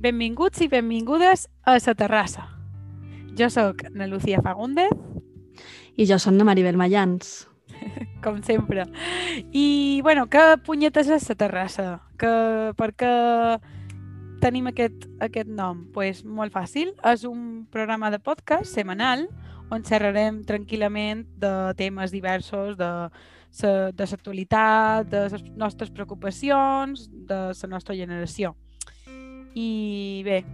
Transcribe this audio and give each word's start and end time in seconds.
Benvinguts 0.00 0.62
i 0.64 0.68
benvingudes 0.72 1.42
a 1.68 1.74
la 1.76 1.94
terrassa. 1.94 2.46
Jo 3.36 3.50
sóc 3.52 3.82
na 3.92 4.06
Lucía 4.06 4.40
Fagúndez, 4.40 4.88
I 5.96 6.06
jo 6.08 6.18
som 6.18 6.38
na 6.38 6.44
Maribel 6.44 6.78
Mayans. 6.78 7.46
com 8.24 8.42
sempre. 8.42 8.86
I, 9.52 10.00
bueno, 10.02 10.24
què 10.32 10.56
punyetes 10.64 11.10
és 11.12 11.28
la 11.28 11.36
terrassa? 11.36 12.00
Que, 12.16 12.72
per 12.78 12.94
què 12.96 13.12
tenim 14.40 14.70
aquest, 14.70 15.04
aquest 15.20 15.52
nom? 15.52 15.84
Doncs 15.84 15.92
pues, 15.92 16.24
molt 16.24 16.56
fàcil. 16.56 16.94
És 17.04 17.26
un 17.28 17.66
programa 17.68 18.08
de 18.08 18.22
podcast 18.24 18.72
setmanal 18.72 19.26
on 19.70 19.84
xerrarem 19.84 20.40
tranquil·lament 20.48 21.26
de 21.36 21.52
temes 21.76 22.10
diversos, 22.10 22.78
de 22.80 23.10
sa, 23.52 23.92
de 23.92 24.08
l'actualitat, 24.08 25.12
de 25.12 25.28
les 25.28 25.44
nostres 25.60 25.92
preocupacions, 25.92 27.10
de 27.12 27.44
la 27.52 27.68
nostra 27.76 27.94
generació. 27.94 28.56
I 29.54 30.22
bé, 30.26 30.44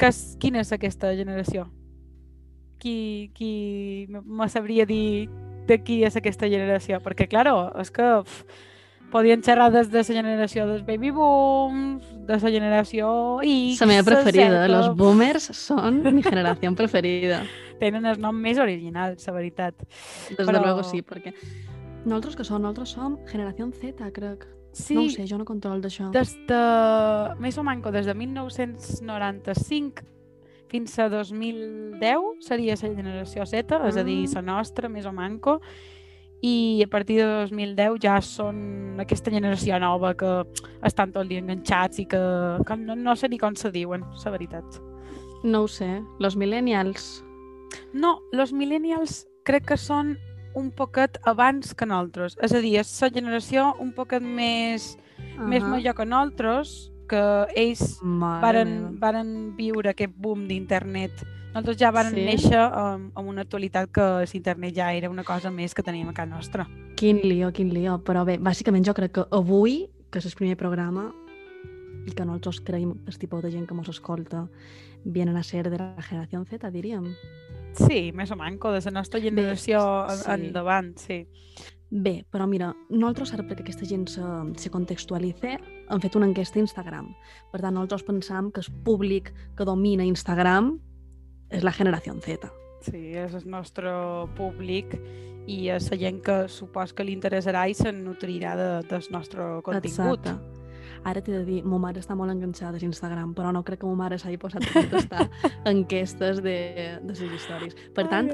és, 0.00 0.18
quina 0.40 0.62
és 0.64 0.72
aquesta 0.72 1.12
generació? 1.16 1.66
Qui, 2.80 3.30
qui 3.36 4.08
me 4.08 4.48
sabria 4.48 4.86
dir 4.88 5.28
de 5.68 5.76
qui 5.84 6.00
és 6.06 6.16
aquesta 6.16 6.48
generació? 6.48 7.00
Perquè, 7.04 7.28
claro, 7.28 7.68
és 7.80 7.90
que 7.92 8.06
uf, 8.22 8.44
podien 9.12 9.42
xerrar 9.44 9.68
des 9.74 9.90
de 9.92 10.00
la 10.00 10.04
generació 10.08 10.66
dels 10.70 10.86
baby 10.86 11.10
booms, 11.12 12.06
de 12.26 12.38
la 12.38 12.52
generació 12.54 13.10
X, 13.44 13.80
La 13.82 13.90
meva 13.90 14.06
preferida. 14.06 14.68
Los 14.70 14.94
boomers 14.96 15.50
són 15.58 16.00
mi 16.06 16.22
generació 16.24 16.72
preferida. 16.78 17.42
Tenen 17.80 18.06
el 18.06 18.20
nom 18.20 18.36
més 18.36 18.58
original, 18.60 19.16
la 19.20 19.36
veritat. 19.36 19.76
Des 19.84 20.46
Però- 20.46 20.52
de 20.56 20.64
luego 20.64 20.84
sí, 20.84 21.02
perquè 21.02 21.34
nosaltres 22.04 22.36
que 22.36 22.44
som? 22.44 22.62
Nosaltres 22.62 22.94
som 22.96 23.18
generació 23.28 23.70
Z, 23.76 24.10
crec. 24.14 24.46
Sí, 24.72 24.94
No 24.94 25.02
ho 25.02 25.08
sé, 25.10 25.26
jo 25.26 25.36
no 25.38 25.44
controlo 25.44 25.80
d'això. 25.82 26.10
des 26.14 26.36
de, 26.46 26.60
més 27.42 27.58
o 27.58 27.62
manco, 27.66 27.90
des 27.90 28.06
de 28.06 28.14
1995 28.14 30.04
fins 30.70 30.98
a 31.02 31.08
2010 31.10 32.44
seria 32.46 32.76
la 32.78 32.94
generació 32.94 33.46
Z, 33.46 33.80
és 33.88 33.96
a 33.96 34.04
dir, 34.06 34.28
la 34.34 34.42
nostra, 34.42 34.88
més 34.88 35.06
o 35.06 35.12
manco, 35.12 35.60
i 36.42 36.80
a 36.84 36.86
partir 36.88 37.18
de 37.18 37.26
2010 37.50 37.98
ja 38.00 38.20
són 38.22 38.96
aquesta 39.02 39.32
generació 39.34 39.80
nova 39.82 40.14
que 40.14 40.30
estan 40.86 41.10
tot 41.12 41.24
el 41.24 41.28
dia 41.28 41.42
enganxats 41.42 41.98
i 41.98 42.06
que, 42.06 42.20
que 42.64 42.76
no, 42.78 42.94
no 42.94 43.16
sé 43.16 43.28
ni 43.28 43.38
com 43.38 43.56
se 43.58 43.72
diuen, 43.74 44.04
la 44.24 44.30
veritat. 44.30 44.78
No 45.42 45.64
ho 45.64 45.68
sé. 45.68 46.00
Los 46.20 46.36
millennials. 46.36 47.24
No, 47.92 48.20
los 48.32 48.52
millennials 48.52 49.26
crec 49.44 49.66
que 49.72 49.76
són 49.76 50.14
un 50.54 50.70
poquet 50.70 51.18
abans 51.24 51.74
que 51.74 51.86
nosaltres. 51.86 52.36
És 52.42 52.52
a 52.52 52.58
dir, 52.60 52.76
és 52.80 52.90
la 53.02 53.10
generació 53.10 53.74
un 53.78 53.92
poquet 53.92 54.22
més, 54.22 54.96
més 55.38 55.62
Ahà. 55.62 55.68
major 55.70 55.94
que 55.94 56.06
nosaltres, 56.06 56.90
que 57.08 57.20
ells 57.56 57.98
Mare 58.02 58.40
varen, 58.42 58.74
meva. 58.84 58.96
varen 59.00 59.56
viure 59.56 59.90
aquest 59.90 60.12
boom 60.16 60.46
d'internet. 60.48 61.12
Nosaltres 61.50 61.76
ja 61.80 61.90
varen 61.90 62.14
Sí? 62.14 62.24
néixer 62.24 62.58
amb, 62.60 63.10
amb 63.18 63.28
una 63.28 63.42
actualitat 63.42 63.90
que 63.90 64.24
l'internet 64.32 64.74
ja 64.76 64.92
era 64.94 65.10
una 65.10 65.24
cosa 65.24 65.50
més 65.50 65.74
que 65.74 65.82
teníem 65.82 66.08
a 66.08 66.14
casa 66.14 66.30
nostra. 66.30 66.68
Quin 66.96 67.18
lío, 67.24 67.52
quin 67.52 67.72
lío. 67.74 67.98
Però 68.04 68.24
bé, 68.24 68.38
bàsicament 68.38 68.84
jo 68.86 68.94
crec 68.94 69.12
que 69.12 69.26
avui, 69.32 69.88
que 70.10 70.18
és 70.18 70.26
el 70.26 70.32
primer 70.38 70.56
programa, 70.56 71.12
i 72.06 72.12
que 72.12 72.24
nosaltres 72.24 72.60
creiem 72.60 72.94
el 73.06 73.18
tipus 73.18 73.42
de 73.42 73.50
gent 73.50 73.66
que 73.66 73.74
mos 73.74 73.88
escolta 73.88 74.48
vienen 75.04 75.36
a 75.36 75.42
ser 75.42 75.68
de 75.68 75.78
la 75.78 75.96
generació 76.00 76.44
Z, 76.44 76.70
diríem. 76.70 77.14
Sí, 77.74 78.12
més 78.12 78.30
o 78.30 78.36
manco, 78.36 78.72
de 78.72 78.80
la 78.84 78.90
nostra 78.90 79.20
generació 79.20 79.80
en- 80.10 80.16
sí. 80.18 80.30
endavant, 80.34 80.96
sí. 80.98 81.26
Bé, 81.90 82.24
però 82.30 82.46
mira, 82.46 82.68
nosaltres 82.88 83.32
ara 83.34 83.42
perquè 83.42 83.64
aquesta 83.64 83.84
gent 83.86 84.06
se, 84.08 84.22
se 84.62 84.70
contextualitze 84.70 85.56
hem 85.90 86.00
fet 86.00 86.14
una 86.14 86.26
enquesta 86.26 86.60
a 86.60 86.62
Instagram. 86.62 87.08
Per 87.50 87.60
tant, 87.60 87.74
nosaltres 87.74 88.04
pensam 88.06 88.52
que 88.52 88.60
el 88.60 88.70
públic 88.84 89.32
que 89.58 89.64
domina 89.66 90.04
Instagram 90.06 90.76
és 91.50 91.64
la 91.64 91.72
generació 91.72 92.14
Z. 92.22 92.46
Sí, 92.82 93.10
és 93.18 93.34
el 93.34 93.48
nostre 93.50 93.90
públic 94.36 94.94
i 95.50 95.68
és 95.68 95.90
la 95.90 95.96
gent 95.98 96.20
que 96.22 96.36
supos 96.48 96.92
que 96.94 97.02
li 97.04 97.12
interessarà 97.12 97.66
i 97.68 97.74
se'n 97.74 98.04
nutrirà 98.04 98.54
de, 98.56 98.68
del 98.88 99.02
nostre 99.10 99.60
contingut. 99.66 100.26
Exacte. 100.28 100.59
Ara 101.04 101.22
t'he 101.24 101.32
de 101.32 101.44
dir, 101.46 101.60
ma 101.64 101.78
mare 101.80 102.02
està 102.02 102.14
molt 102.18 102.32
enganxada 102.32 102.76
a 102.76 102.84
Instagram, 102.84 103.32
però 103.36 103.52
no 103.56 103.62
crec 103.64 103.80
que 103.80 103.88
ma 103.88 103.96
mare 104.04 104.18
s'hagi 104.20 104.36
posat 104.40 104.66
a 104.66 104.72
contestar 104.74 105.28
enquestes 105.72 106.42
de, 106.44 106.56
de 107.00 107.14
les 107.14 107.36
històries. 107.38 107.76
Per 107.96 108.06
tant, 108.12 108.32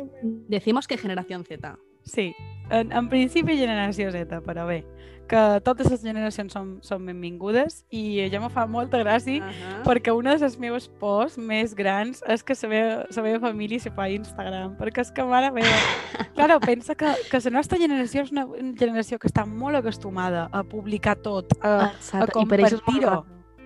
decimos 0.51 0.89
que 0.91 0.99
generació 0.99 1.39
Z. 1.47 1.77
Sí, 2.07 2.33
en, 2.71 2.93
en 2.93 3.09
principi 3.11 3.57
generació 3.59 4.11
Z, 4.15 4.43
però 4.47 4.67
bé, 4.67 4.81
que 5.29 5.61
totes 5.67 5.91
les 5.91 6.03
generacions 6.03 6.53
són, 6.53 6.77
són 6.87 7.07
benvingudes 7.07 7.83
i 7.91 8.29
ja 8.33 8.41
me 8.41 8.51
fa 8.53 8.67
molta 8.67 8.99
gràcia 9.03 9.27
Uh 9.27 9.43
-huh. 9.43 9.83
perquè 9.85 10.13
una 10.15 10.35
de 10.37 10.45
les 10.45 10.59
meves 10.59 10.89
pors 10.89 11.37
més 11.39 11.75
grans 11.75 12.23
és 12.27 12.43
que 12.43 12.55
la 12.63 12.69
meva, 12.69 13.07
la 13.17 13.23
meva 13.23 13.41
família 13.41 13.79
se 13.81 13.91
fa 13.91 14.09
Instagram, 14.09 14.77
perquè 14.79 15.01
és 15.01 15.11
que 15.11 15.25
mare 15.25 15.51
meva... 15.51 15.69
Claro, 16.37 16.61
pensa 16.61 16.95
que, 16.95 17.07
que 17.31 17.41
la 17.45 17.51
nostra 17.51 17.79
generació 17.79 18.23
és 18.23 18.31
una 18.31 18.47
generació 18.79 19.19
que 19.19 19.29
està 19.29 19.47
molt 19.47 19.77
acostumada 19.77 20.49
a 20.53 20.63
publicar 20.63 21.17
tot, 21.17 21.53
a, 21.61 21.69
a 21.69 21.87
Exacte. 21.87 22.33
Compartir-ho. 22.33 23.25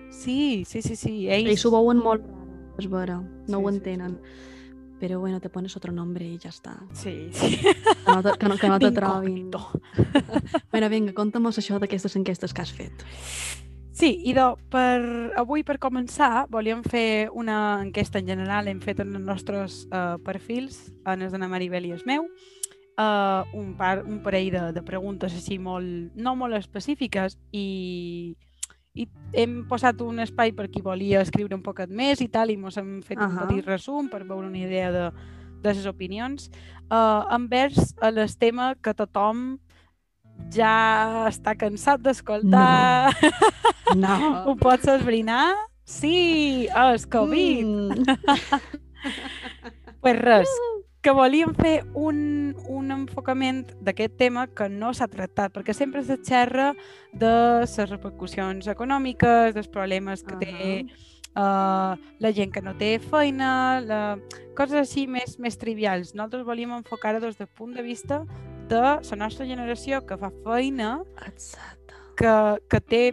Sí, 0.09 0.63
sí, 0.65 0.81
sí, 0.81 0.95
sí. 0.95 1.29
Ells 1.29 1.49
Ells... 1.49 1.65
ho 1.65 1.71
veuen 1.71 1.97
molt 1.97 2.21
raro, 2.21 2.41
és 2.77 2.87
vera, 2.89 3.17
no 3.47 3.57
Sí, 3.57 3.63
ho 3.63 3.69
sí, 3.69 3.75
entenen. 3.75 4.19
Però 5.01 5.17
bueno, 5.19 5.39
te 5.41 5.49
pones 5.49 5.73
otro 5.75 5.91
nombre 5.91 6.27
i 6.27 6.37
ja 6.37 6.51
està. 6.51 6.75
Sí, 6.93 7.31
sí. 7.33 7.55
Que 7.57 8.13
no 8.13 8.21
te, 8.21 8.35
que 8.37 8.51
no, 8.51 8.57
que 8.61 8.69
no 8.69 8.77
te 8.79 8.91
trobin. 8.93 9.49
Bueno, 10.71 10.87
vinga, 10.93 11.11
conta'm 11.17 11.49
això 11.49 11.79
d'aquestes 11.81 12.15
enquestes 12.15 12.53
que 12.53 12.61
has 12.61 12.71
fet. 12.71 13.03
Sí, 13.91 14.11
i 14.23 14.31
do, 14.37 14.53
per, 14.71 15.01
avui 15.37 15.65
per 15.67 15.75
començar 15.81 16.45
volíem 16.53 16.79
fer 16.85 17.29
una 17.33 17.81
enquesta 17.81 18.21
en 18.21 18.29
general, 18.29 18.69
hem 18.69 18.79
fet 18.79 19.01
en 19.03 19.11
els 19.17 19.25
nostres 19.25 19.81
uh, 19.89 20.15
perfils, 20.23 20.93
en 21.05 21.25
el 21.25 21.33
de 21.33 21.41
la 21.41 21.49
Maribel 21.51 21.89
i 21.89 21.91
el 21.97 22.05
meu, 22.07 22.29
uh, 23.01 23.43
un, 23.57 23.73
par, 23.77 24.05
un 24.05 24.21
parell 24.23 24.51
de, 24.53 24.63
de 24.77 24.85
preguntes 24.85 25.35
així 25.35 25.59
molt, 25.59 26.15
no 26.15 26.37
molt 26.39 26.55
específiques 26.61 27.37
i, 27.51 28.37
i 28.93 29.07
hem 29.33 29.61
posat 29.69 30.01
un 30.03 30.19
espai 30.19 30.51
per 30.55 30.67
qui 30.71 30.81
volia 30.83 31.21
escriure 31.23 31.55
un 31.55 31.63
poquet 31.63 31.91
més 31.91 32.21
i 32.23 32.27
tal, 32.31 32.51
i 32.51 32.57
mos 32.59 32.77
hem 32.77 32.99
fet 33.05 33.19
un 33.19 33.29
Ahà. 33.29 33.47
petit 33.47 33.67
resum 33.67 34.09
per 34.11 34.23
veure 34.25 34.47
una 34.47 34.59
idea 34.59 34.91
de, 34.91 35.05
de 35.63 35.73
les 35.73 35.87
opinions, 35.87 36.49
uh, 36.89 37.23
envers 37.31 37.93
el 38.03 38.19
tema 38.39 38.73
que 38.75 38.93
tothom 38.97 39.59
ja 40.51 41.27
està 41.29 41.55
cansat 41.55 42.01
d'escoltar. 42.03 43.13
No. 43.95 44.17
Ho 44.47 44.55
pots 44.59 44.89
esbrinar? 44.91 45.53
Sí, 45.85 46.67
és 46.67 47.07
Covid. 47.11 47.67
Mm. 47.67 48.03
Mm. 48.03 48.81
pues 50.01 50.19
res, 50.19 50.51
que 51.01 51.11
volíem 51.11 51.53
fer 51.57 51.81
un, 51.97 52.55
un 52.69 52.91
enfocament 52.93 53.63
d'aquest 53.81 54.17
tema 54.19 54.45
que 54.47 54.67
no 54.69 54.91
s'ha 54.93 55.09
tractat, 55.09 55.53
perquè 55.55 55.73
sempre 55.73 56.03
se 56.05 56.19
xerra 56.21 56.71
de 57.13 57.31
les 57.63 57.77
repercussions 57.89 58.69
econòmiques, 58.69 59.55
dels 59.57 59.71
problemes 59.73 60.21
que 60.21 60.37
té 60.43 60.61
uh, 61.33 61.97
la 62.21 62.31
gent 62.37 62.53
que 62.53 62.61
no 62.61 62.75
té 62.77 62.93
feina, 63.01 63.81
la... 63.81 64.01
coses 64.57 64.77
així 64.83 65.07
més, 65.09 65.39
més 65.41 65.57
trivials. 65.57 66.13
Nosaltres 66.13 66.45
volíem 66.45 66.77
enfocar-ho 66.77 67.23
des 67.23 67.39
del 67.39 67.49
punt 67.49 67.73
de 67.73 67.85
vista 67.85 68.21
de 68.69 68.81
la 68.81 69.17
nostra 69.17 69.45
generació 69.45 70.05
que 70.05 70.15
fa 70.17 70.29
feina 70.45 71.01
Exacte. 71.25 71.97
que, 72.15 72.33
que 72.69 72.79
té 72.79 73.03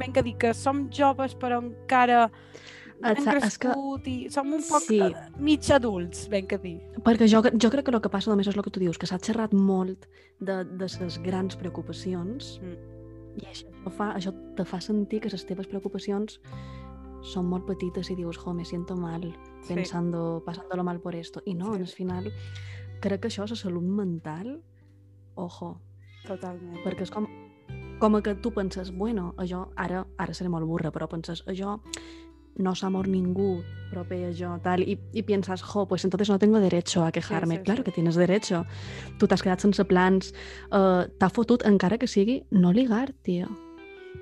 ben 0.00 0.12
que 0.12 0.24
dir 0.24 0.34
que 0.40 0.52
som 0.56 0.88
joves 0.92 1.36
però 1.36 1.60
encara 1.62 2.26
hem 3.02 3.16
Exacte, 3.16 3.46
és 3.46 3.58
que- 3.58 3.68
crescut 3.68 4.06
i 4.08 4.30
som 4.30 4.46
un 4.52 4.60
poc 4.68 4.82
Sí. 4.82 4.98
sí. 5.00 5.14
mig 5.38 5.70
adults, 5.72 6.28
ben 6.28 6.46
que 6.46 6.58
dir. 6.58 6.80
Perquè 7.02 7.28
jo, 7.28 7.42
jo 7.42 7.70
crec 7.70 7.84
que 7.84 7.90
el 7.94 8.00
que 8.00 8.08
passa 8.10 8.30
només 8.30 8.46
és 8.46 8.56
el 8.56 8.62
que 8.62 8.70
tu 8.70 8.80
dius, 8.80 8.98
que 8.98 9.06
s'ha 9.06 9.18
xerrat 9.18 9.52
molt 9.52 10.06
de, 10.40 10.64
de 10.64 10.86
les 11.00 11.18
grans 11.22 11.56
preocupacions 11.56 12.60
Mm. 12.62 13.40
i 13.40 13.44
això, 13.46 13.66
fa, 13.90 14.14
això 14.16 14.32
te 14.56 14.64
fa 14.64 14.80
sentir 14.80 15.20
que 15.20 15.28
les 15.30 15.46
teves 15.46 15.66
preocupacions 15.66 16.40
són 17.22 17.46
molt 17.46 17.66
petites 17.66 18.10
i 18.10 18.14
dius, 18.16 18.38
jo, 18.38 18.52
me 18.54 18.64
siento 18.64 18.96
mal 18.96 19.22
Sí. 19.62 19.74
pensando, 19.74 20.42
pasándolo 20.44 20.82
mal 20.84 21.00
por 21.00 21.14
esto. 21.14 21.42
I 21.44 21.54
no, 21.54 21.70
Sí. 21.70 21.76
en 21.76 21.80
el 21.82 21.88
final, 21.88 22.32
crec 23.00 23.20
que 23.20 23.28
això 23.28 23.44
és 23.44 23.50
la 23.50 23.56
salut 23.56 23.82
mental, 23.82 24.62
ojo, 25.34 25.80
Totalment. 26.26 26.82
perquè 26.84 27.02
és 27.02 27.10
com, 27.10 27.26
com 27.98 28.22
que 28.22 28.34
tu 28.36 28.52
penses, 28.52 28.90
bueno, 28.90 29.34
això, 29.36 29.68
ara, 29.76 30.06
ara 30.18 30.32
seré 30.34 30.48
molt 30.48 30.66
burra, 30.66 30.90
però 30.90 31.08
penses, 31.08 31.44
això 31.46 31.80
no 32.56 32.74
mort 32.90 33.08
ningú 33.08 33.62
proper 33.90 34.28
a 34.28 34.32
jo, 34.32 34.58
tal, 34.62 34.82
i, 34.82 34.98
i 35.12 35.22
piensas, 35.22 35.62
jo, 35.62 35.86
pues 35.86 36.04
entonces 36.04 36.28
no 36.30 36.38
tengo 36.38 36.60
derecho 36.60 37.04
a 37.04 37.10
quejarme. 37.12 37.56
sí, 37.56 37.62
claro 37.62 37.78
sí. 37.78 37.84
que 37.84 37.92
tienes 37.92 38.14
derecho. 38.14 38.64
Tu 39.18 39.26
t'has 39.26 39.42
quedat 39.42 39.60
sense 39.60 39.84
plans, 39.84 40.32
uh, 40.70 41.10
t'ha 41.18 41.28
fotut, 41.28 41.66
encara 41.66 41.98
que 41.98 42.06
sigui, 42.06 42.44
no 42.50 42.72
ligar, 42.72 43.12
tio. 43.22 43.48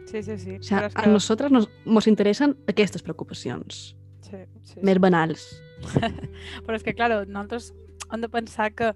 Sí, 0.06 0.22
sí, 0.22 0.38
sí. 0.38 0.56
O 0.56 0.62
sea, 0.62 0.86
a 0.86 0.90
que... 0.90 1.10
nosaltres 1.10 1.52
nos, 1.52 1.68
mos 1.84 2.06
interessen 2.06 2.56
aquestes 2.66 3.02
preocupacions, 3.02 3.94
Sí, 4.22 4.36
sí, 4.36 4.74
sí. 4.74 4.80
més 4.84 4.98
banals. 5.00 5.44
Però 6.64 6.74
és 6.76 6.82
que, 6.82 6.94
clar, 6.96 7.10
nosaltres 7.28 7.72
hem 8.12 8.24
de 8.24 8.28
pensar 8.28 8.72
que, 8.74 8.92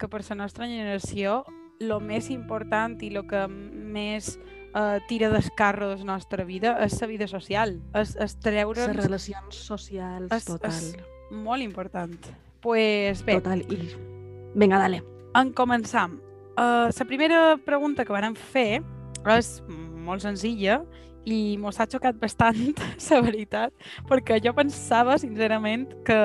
que 0.00 0.08
per 0.08 0.24
la 0.28 0.36
nostra 0.36 0.66
generació 0.66 1.44
el 1.80 1.92
més 2.00 2.30
important 2.30 2.96
i 3.02 3.10
el 3.12 3.24
que 3.28 3.46
més 3.48 4.38
uh, 4.74 4.98
tira 5.08 5.30
del 5.30 5.50
carro 5.56 5.90
de 5.90 5.96
la 6.02 6.04
nostra 6.14 6.44
vida 6.44 6.76
és 6.84 7.00
la 7.00 7.08
vida 7.10 7.28
social, 7.30 7.78
és, 7.94 8.14
és 8.20 8.36
treure'ns... 8.42 8.90
Les 8.90 9.04
relacions 9.04 9.62
socials, 9.70 10.30
és, 10.34 10.48
total. 10.48 10.74
És 10.74 10.94
molt 11.30 11.62
important. 11.62 12.18
pues 12.64 13.22
bé, 13.24 13.40
Total, 13.40 13.60
i... 13.68 13.90
Vinga, 14.54 14.78
dale. 14.78 15.02
en 15.34 15.50
començam. 15.52 16.20
Uh, 16.54 16.88
la 16.88 17.06
primera 17.06 17.40
pregunta 17.58 18.04
que 18.04 18.14
vàrem 18.14 18.36
fer 18.38 18.80
és 19.34 19.58
molt 19.68 20.22
senzilla 20.22 20.78
i 21.24 21.56
mos 21.58 21.80
ha 21.80 21.88
xocat 21.90 22.16
bastant, 22.20 22.76
la 23.10 23.20
veritat, 23.24 23.72
perquè 24.08 24.38
jo 24.44 24.52
pensava, 24.56 25.18
sincerament, 25.18 25.88
que, 26.06 26.20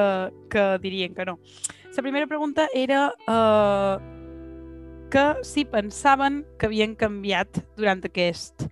que 0.52 0.66
dirien 0.84 1.16
que 1.16 1.25
no. 1.25 1.40
La 1.95 2.04
primera 2.04 2.28
pregunta 2.28 2.68
era 2.75 3.10
uh, 3.28 4.19
que 5.10 5.36
si 5.44 5.66
pensaven 5.66 6.46
que 6.58 6.68
havien 6.70 6.96
canviat 6.96 7.62
durant 7.78 8.02
aquest 8.06 8.68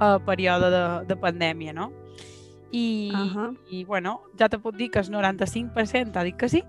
uh, 0.00 0.18
període 0.26 0.70
de, 0.72 0.84
de 1.08 1.16
pandèmia, 1.16 1.72
no? 1.72 1.92
I, 2.72 3.12
uh. 3.14 3.30
-huh. 3.34 3.56
i 3.70 3.84
bueno, 3.84 4.22
ja 4.38 4.48
te 4.48 4.58
puc 4.58 4.76
dir 4.76 4.90
que 4.90 4.98
el 4.98 5.10
95% 5.10 6.16
ha 6.16 6.24
dit 6.24 6.36
que 6.36 6.48
sí, 6.48 6.64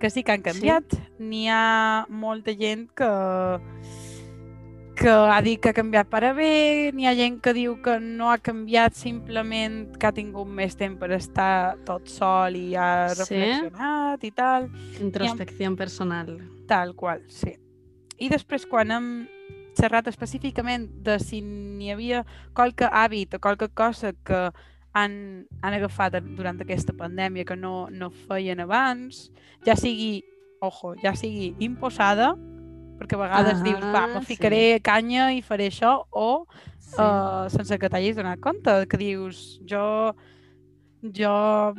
que 0.00 0.10
sí 0.10 0.22
que 0.24 0.32
han 0.32 0.42
canviat. 0.42 0.84
Sí. 0.90 0.98
N'hi 1.18 1.48
ha 1.48 2.06
molta 2.08 2.54
gent 2.54 2.90
que 2.94 3.06
que 4.94 5.08
ha 5.08 5.40
dit 5.42 5.58
que 5.60 5.70
ha 5.70 5.72
canviat 5.72 6.06
per 6.08 6.22
a 6.24 6.32
bé, 6.32 6.92
n'hi 6.92 7.06
ha 7.06 7.14
gent 7.14 7.40
que 7.40 7.52
diu 7.54 7.78
que 7.82 7.98
no 7.98 8.30
ha 8.30 8.38
canviat, 8.38 8.92
simplement 8.94 9.96
que 9.98 10.06
ha 10.06 10.12
tingut 10.12 10.46
més 10.46 10.76
temps 10.76 10.98
per 11.00 11.10
estar 11.12 11.76
tot 11.84 12.06
sol 12.06 12.54
i 12.56 12.74
ha 12.76 13.08
Sí? 13.14 13.34
reflexionat 13.34 14.22
i 14.24 14.30
tal, 14.30 14.70
Introspecció 15.00 15.74
personal. 15.76 16.38
tal 16.68 16.94
qual, 16.94 17.22
sí. 17.28 17.56
I 18.22 18.28
després, 18.30 18.66
quan 18.70 18.92
hem 18.94 19.06
xerrat 19.78 20.06
específicament 20.10 20.84
de 21.02 21.16
si 21.18 21.40
n'hi 21.42 21.90
havia 21.90 22.22
qualque 22.54 22.86
hàbit 22.86 23.34
o 23.34 23.40
qualque 23.42 23.70
cosa 23.74 24.12
que 24.24 24.50
han, 24.94 25.14
han 25.64 25.74
agafat 25.78 26.18
durant 26.36 26.60
aquesta 26.60 26.92
pandèmia 26.92 27.46
que 27.48 27.56
no, 27.56 27.88
no 27.90 28.10
feien 28.28 28.60
abans, 28.60 29.30
ja 29.66 29.74
sigui, 29.80 30.20
ojo, 30.60 30.92
ja 31.02 31.14
sigui 31.16 31.54
imposada, 31.64 32.34
perquè 33.00 33.16
a 33.16 33.22
vegades 33.24 33.58
Ah, 33.58 33.64
dius, 33.64 33.80
va, 33.94 34.04
me 34.12 34.20
sí. 34.20 34.34
ficaré 34.34 34.78
canya 34.84 35.30
i 35.34 35.40
faré 35.42 35.70
això, 35.72 36.04
o 36.12 36.46
Sí. 36.82 36.98
uh, 37.00 37.48
sense 37.48 37.78
que 37.80 37.88
t'hagis 37.88 38.16
donat 38.18 38.38
compte, 38.44 38.74
que 38.90 38.98
dius, 39.00 39.58
jo, 39.66 40.12
jo 41.16 41.32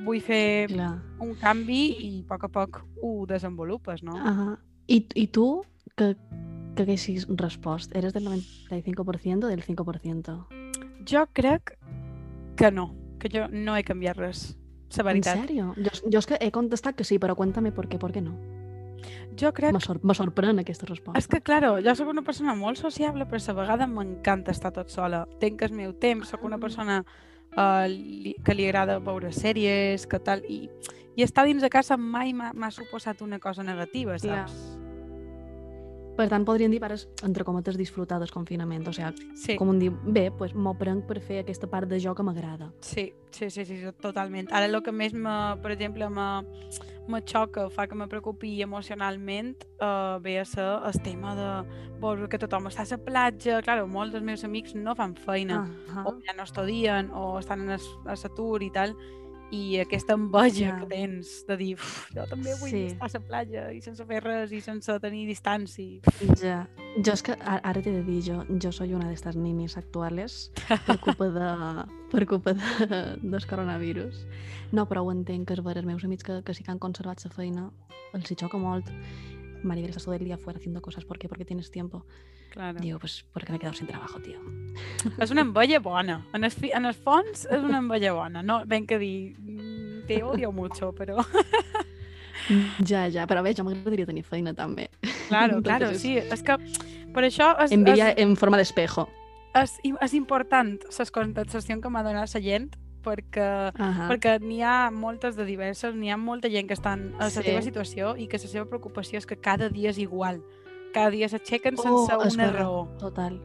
vull 0.03 0.19
fer 0.25 0.67
Clar. 0.71 0.95
un 1.21 1.35
canvi 1.39 1.83
i 2.01 2.09
a 2.23 2.27
poc 2.33 2.47
a 2.47 2.49
poc 2.49 2.81
ho 3.03 3.11
desenvolupes, 3.29 4.01
no? 4.03 4.17
Ajá. 4.17 4.57
¿Y, 4.87 5.05
¿Y 5.13 5.27
tú 5.27 5.63
qué, 5.95 6.15
qué 6.75 6.83
haguessis 6.83 7.27
respost? 7.29 7.95
¿Eres 7.95 8.13
del 8.13 8.25
95% 8.25 9.43
o 9.43 9.47
del 9.47 9.63
5%? 9.63 10.47
Jo 11.09 11.27
crec 11.33 11.77
que 12.55 12.71
no, 12.71 12.95
que 13.19 13.29
jo 13.29 13.47
no 13.49 13.75
he 13.77 13.83
canviat 13.83 14.17
res, 14.17 14.57
la 14.95 15.01
¿En 15.01 15.05
veritat. 15.05 15.39
serio? 15.39 15.73
Yo, 15.77 15.89
yo 16.09 16.19
es 16.19 16.25
que 16.25 16.37
he 16.39 16.51
contestado 16.51 16.95
que 16.95 17.03
sí, 17.03 17.19
pero 17.19 17.35
cuéntame 17.35 17.71
por 17.71 17.87
qué, 17.87 17.97
por 17.97 18.11
qué 18.11 18.21
no. 18.21 18.37
Jo 19.39 19.51
crec... 19.53 19.73
Me, 19.73 19.81
sor 19.81 19.99
me 20.05 20.13
sorprèn 20.13 20.59
aquesta 20.61 20.85
resposta. 20.85 21.17
És 21.19 21.27
que, 21.27 21.41
claro, 21.41 21.75
jo 21.83 21.95
sóc 21.97 22.07
una 22.07 22.21
persona 22.21 22.53
molt 22.55 22.77
sociable, 22.77 23.25
però 23.25 23.41
a 23.41 23.55
vegada 23.57 23.87
m'encanta 23.87 24.51
estar 24.53 24.71
tot 24.71 24.89
sola. 24.93 25.25
Tenc 25.41 25.61
el 25.65 25.73
meu 25.73 25.93
temps, 25.97 26.29
sóc 26.29 26.43
una 26.45 26.55
Ah. 26.55 26.59
persona 26.59 26.99
uh, 27.57 27.87
li, 27.89 28.35
que 28.45 28.53
li 28.53 28.67
agrada 28.69 28.99
veure 28.99 29.31
sèries, 29.33 30.05
que 30.07 30.19
tal, 30.19 30.45
i, 30.47 30.69
i 31.17 31.23
estar 31.23 31.43
dins 31.45 31.61
de 31.61 31.69
casa 31.69 31.97
mai 31.97 32.31
m'ha 32.33 32.71
suposat 32.71 33.21
una 33.21 33.39
cosa 33.39 33.63
negativa, 33.63 34.17
saps? 34.19 34.72
Per 36.15 36.27
tant, 36.29 36.43
podríem 36.45 36.69
dir, 36.69 36.79
pares, 36.79 37.07
entre 37.25 37.43
cometes, 37.43 37.77
disfrutar 37.77 38.19
del 38.21 38.29
confinament. 38.29 38.87
O 38.87 38.93
sigui, 38.93 39.31
Sí. 39.35 39.55
com 39.57 39.69
un 39.69 39.79
dir, 39.79 39.91
bé, 40.05 40.29
pues, 40.31 40.53
m'ho 40.53 40.75
prenc 40.77 41.07
per 41.07 41.19
fer 41.19 41.39
aquesta 41.41 41.65
part 41.67 41.87
de 41.89 41.99
jo 41.99 42.13
que 42.13 42.21
m'agrada. 42.21 42.71
Sí, 42.81 43.13
sí, 43.31 43.49
sí, 43.49 43.65
sí, 43.65 43.79
totalment. 43.99 44.51
Ara 44.53 44.65
el 44.65 44.83
que 44.83 44.91
més, 44.91 45.11
me, 45.13 45.57
per 45.61 45.71
exemple, 45.71 46.07
me, 46.09 46.45
me 47.07 47.21
xoca, 47.25 47.69
fa 47.71 47.87
que 47.87 47.95
me 47.95 48.07
preocupi 48.07 48.61
emocionalment, 48.61 49.55
uh, 49.81 50.19
ve 50.21 50.39
a 50.39 50.45
ser 50.45 50.63
el 50.85 51.01
tema 51.01 51.33
de 51.35 51.67
veure 51.99 52.29
que 52.29 52.37
tothom 52.37 52.67
està 52.67 52.81
a 52.83 52.87
la 52.91 53.03
platja. 53.03 53.61
Clar, 53.63 53.85
molts 53.87 54.13
dels 54.13 54.23
meus 54.23 54.43
amics 54.43 54.75
no 54.75 54.93
fan 54.95 55.15
feina, 55.15 55.65
Ah, 55.89 56.03
o 56.05 56.13
ja 56.21 56.33
no 56.37 56.43
estudien, 56.43 57.09
o 57.11 57.39
estan 57.39 57.67
a 57.69 57.77
l'atur 58.05 58.61
i 58.61 58.69
tal, 58.69 58.95
i 59.53 59.77
aquesta 59.79 60.15
enveja 60.17 60.65
Ja. 60.71 60.79
que 60.79 60.87
tens 60.89 61.45
de 61.47 61.57
dir, 61.57 61.75
"Uf, 61.75 62.07
jo 62.15 62.25
també 62.25 62.55
vull 62.59 62.69
Sí. 62.71 62.85
estar 62.87 63.07
a 63.07 63.11
la 63.13 63.19
platja 63.19 63.71
i 63.73 63.81
sense 63.81 64.03
fer 64.05 64.21
res 64.23 64.51
i 64.51 64.61
sense 64.61 64.99
tenir 64.99 65.27
distància. 65.27 66.01
Ja. 66.41 66.67
Jo 66.97 67.13
és 67.13 67.21
que 67.23 67.33
ara 67.39 67.81
t'he 67.81 67.91
de 67.91 68.03
dir, 68.03 68.21
jo, 68.23 68.43
jo 68.59 68.71
soy 68.71 68.93
una 68.93 69.07
d'estes 69.09 69.35
ninis 69.35 69.77
actuales 69.77 70.51
per 70.87 70.99
culpa 70.99 71.29
de, 71.29 71.85
per 72.11 72.25
culpa 72.25 72.53
de, 72.53 73.19
del 73.21 73.45
coronavirus. 73.47 74.25
No, 74.71 74.87
però 74.87 75.03
ho 75.03 75.11
entenc, 75.11 75.47
que 75.47 75.53
és 75.53 75.63
ver, 75.63 75.77
els 75.77 75.85
meus 75.85 76.03
amics 76.03 76.23
que, 76.23 76.41
que 76.43 76.53
sí 76.53 76.63
que 76.63 76.71
han 76.71 76.79
conservat 76.79 77.23
la 77.23 77.31
feina, 77.31 77.69
els 78.13 78.31
hi 78.31 78.35
xoca 78.35 78.57
molt. 78.57 78.85
Maribel, 79.63 79.89
estás 79.89 80.05
todo 80.05 80.15
el 80.15 80.23
día 80.23 80.37
fuera 80.37 80.59
haciendo 80.59 80.81
cosas. 80.81 81.05
¿Por 81.05 81.17
qué? 81.17 81.27
Porque 81.27 81.45
tienes 81.45 81.71
tiempo. 81.71 82.05
Claro. 82.51 82.79
Digo, 82.79 82.99
pues 82.99 83.25
porque 83.33 83.51
me 83.51 83.57
he 83.57 83.59
quedado 83.59 83.75
sin 83.75 83.87
trabajo, 83.87 84.19
tío. 84.19 84.39
És 85.17 85.31
una 85.31 85.41
enveja 85.41 85.79
bona. 85.79 86.19
En 86.33 86.43
el, 86.43 86.53
en 86.61 86.85
el 86.85 86.93
fons 86.93 87.47
és 87.49 87.63
una 87.63 87.79
enveja 87.79 88.13
bona. 88.13 88.43
No, 88.43 88.63
ben 88.65 88.85
que 88.85 88.99
dir, 88.99 89.35
te 90.07 90.21
odio 90.23 90.51
mucho, 90.51 90.91
però... 90.93 91.17
Ja, 92.85 93.07
ja, 93.13 93.25
però 93.25 93.41
bé, 93.41 93.55
jo 93.57 93.65
m'agradaria 93.65 94.05
tenir 94.05 94.23
feina 94.23 94.53
també. 94.53 94.89
Claro, 95.29 95.57
Entonces 95.57 95.63
claro, 95.63 95.91
sí. 95.97 96.17
És 96.17 96.43
que 96.43 96.57
per 97.13 97.25
això 97.25 97.53
és, 97.63 97.71
Envidia 97.71 98.11
és, 98.11 98.21
en 98.21 98.35
forma 98.37 98.57
d'espejo. 98.57 99.07
és, 99.55 99.79
és 100.01 100.13
important 100.17 100.77
la 100.97 101.05
contestació 101.13 101.79
que 101.81 101.89
m'ha 101.89 102.03
donat 102.03 102.33
la 102.33 102.41
gent 102.41 102.71
perquè 103.03 103.71
Ahà. 103.75 104.07
perquè 104.09 104.39
n'hi 104.41 104.61
ha 104.63 104.89
moltes 104.91 105.35
de 105.35 105.45
diverses, 105.45 105.93
n'hi 105.95 106.09
ha 106.11 106.17
molta 106.17 106.49
gent 106.49 106.67
que 106.67 106.73
estan 106.73 107.13
a 107.19 107.25
la 107.25 107.29
Sí. 107.29 107.41
teva 107.43 107.61
situació 107.61 108.15
i 108.17 108.27
que 108.27 108.37
la 108.37 108.47
seva 108.47 108.65
preocupació 108.65 109.17
és 109.19 109.25
que 109.25 109.37
cada 109.37 109.69
dia 109.69 109.89
és 109.91 109.97
igual. 109.99 110.41
Cada 110.93 111.09
dia 111.09 111.27
s'aixequen 111.29 111.75
Oh, 111.77 111.83
sense 112.07 112.27
és 112.27 112.35
una 112.35 112.51
raó. 112.51 112.87
Total, 112.99 113.39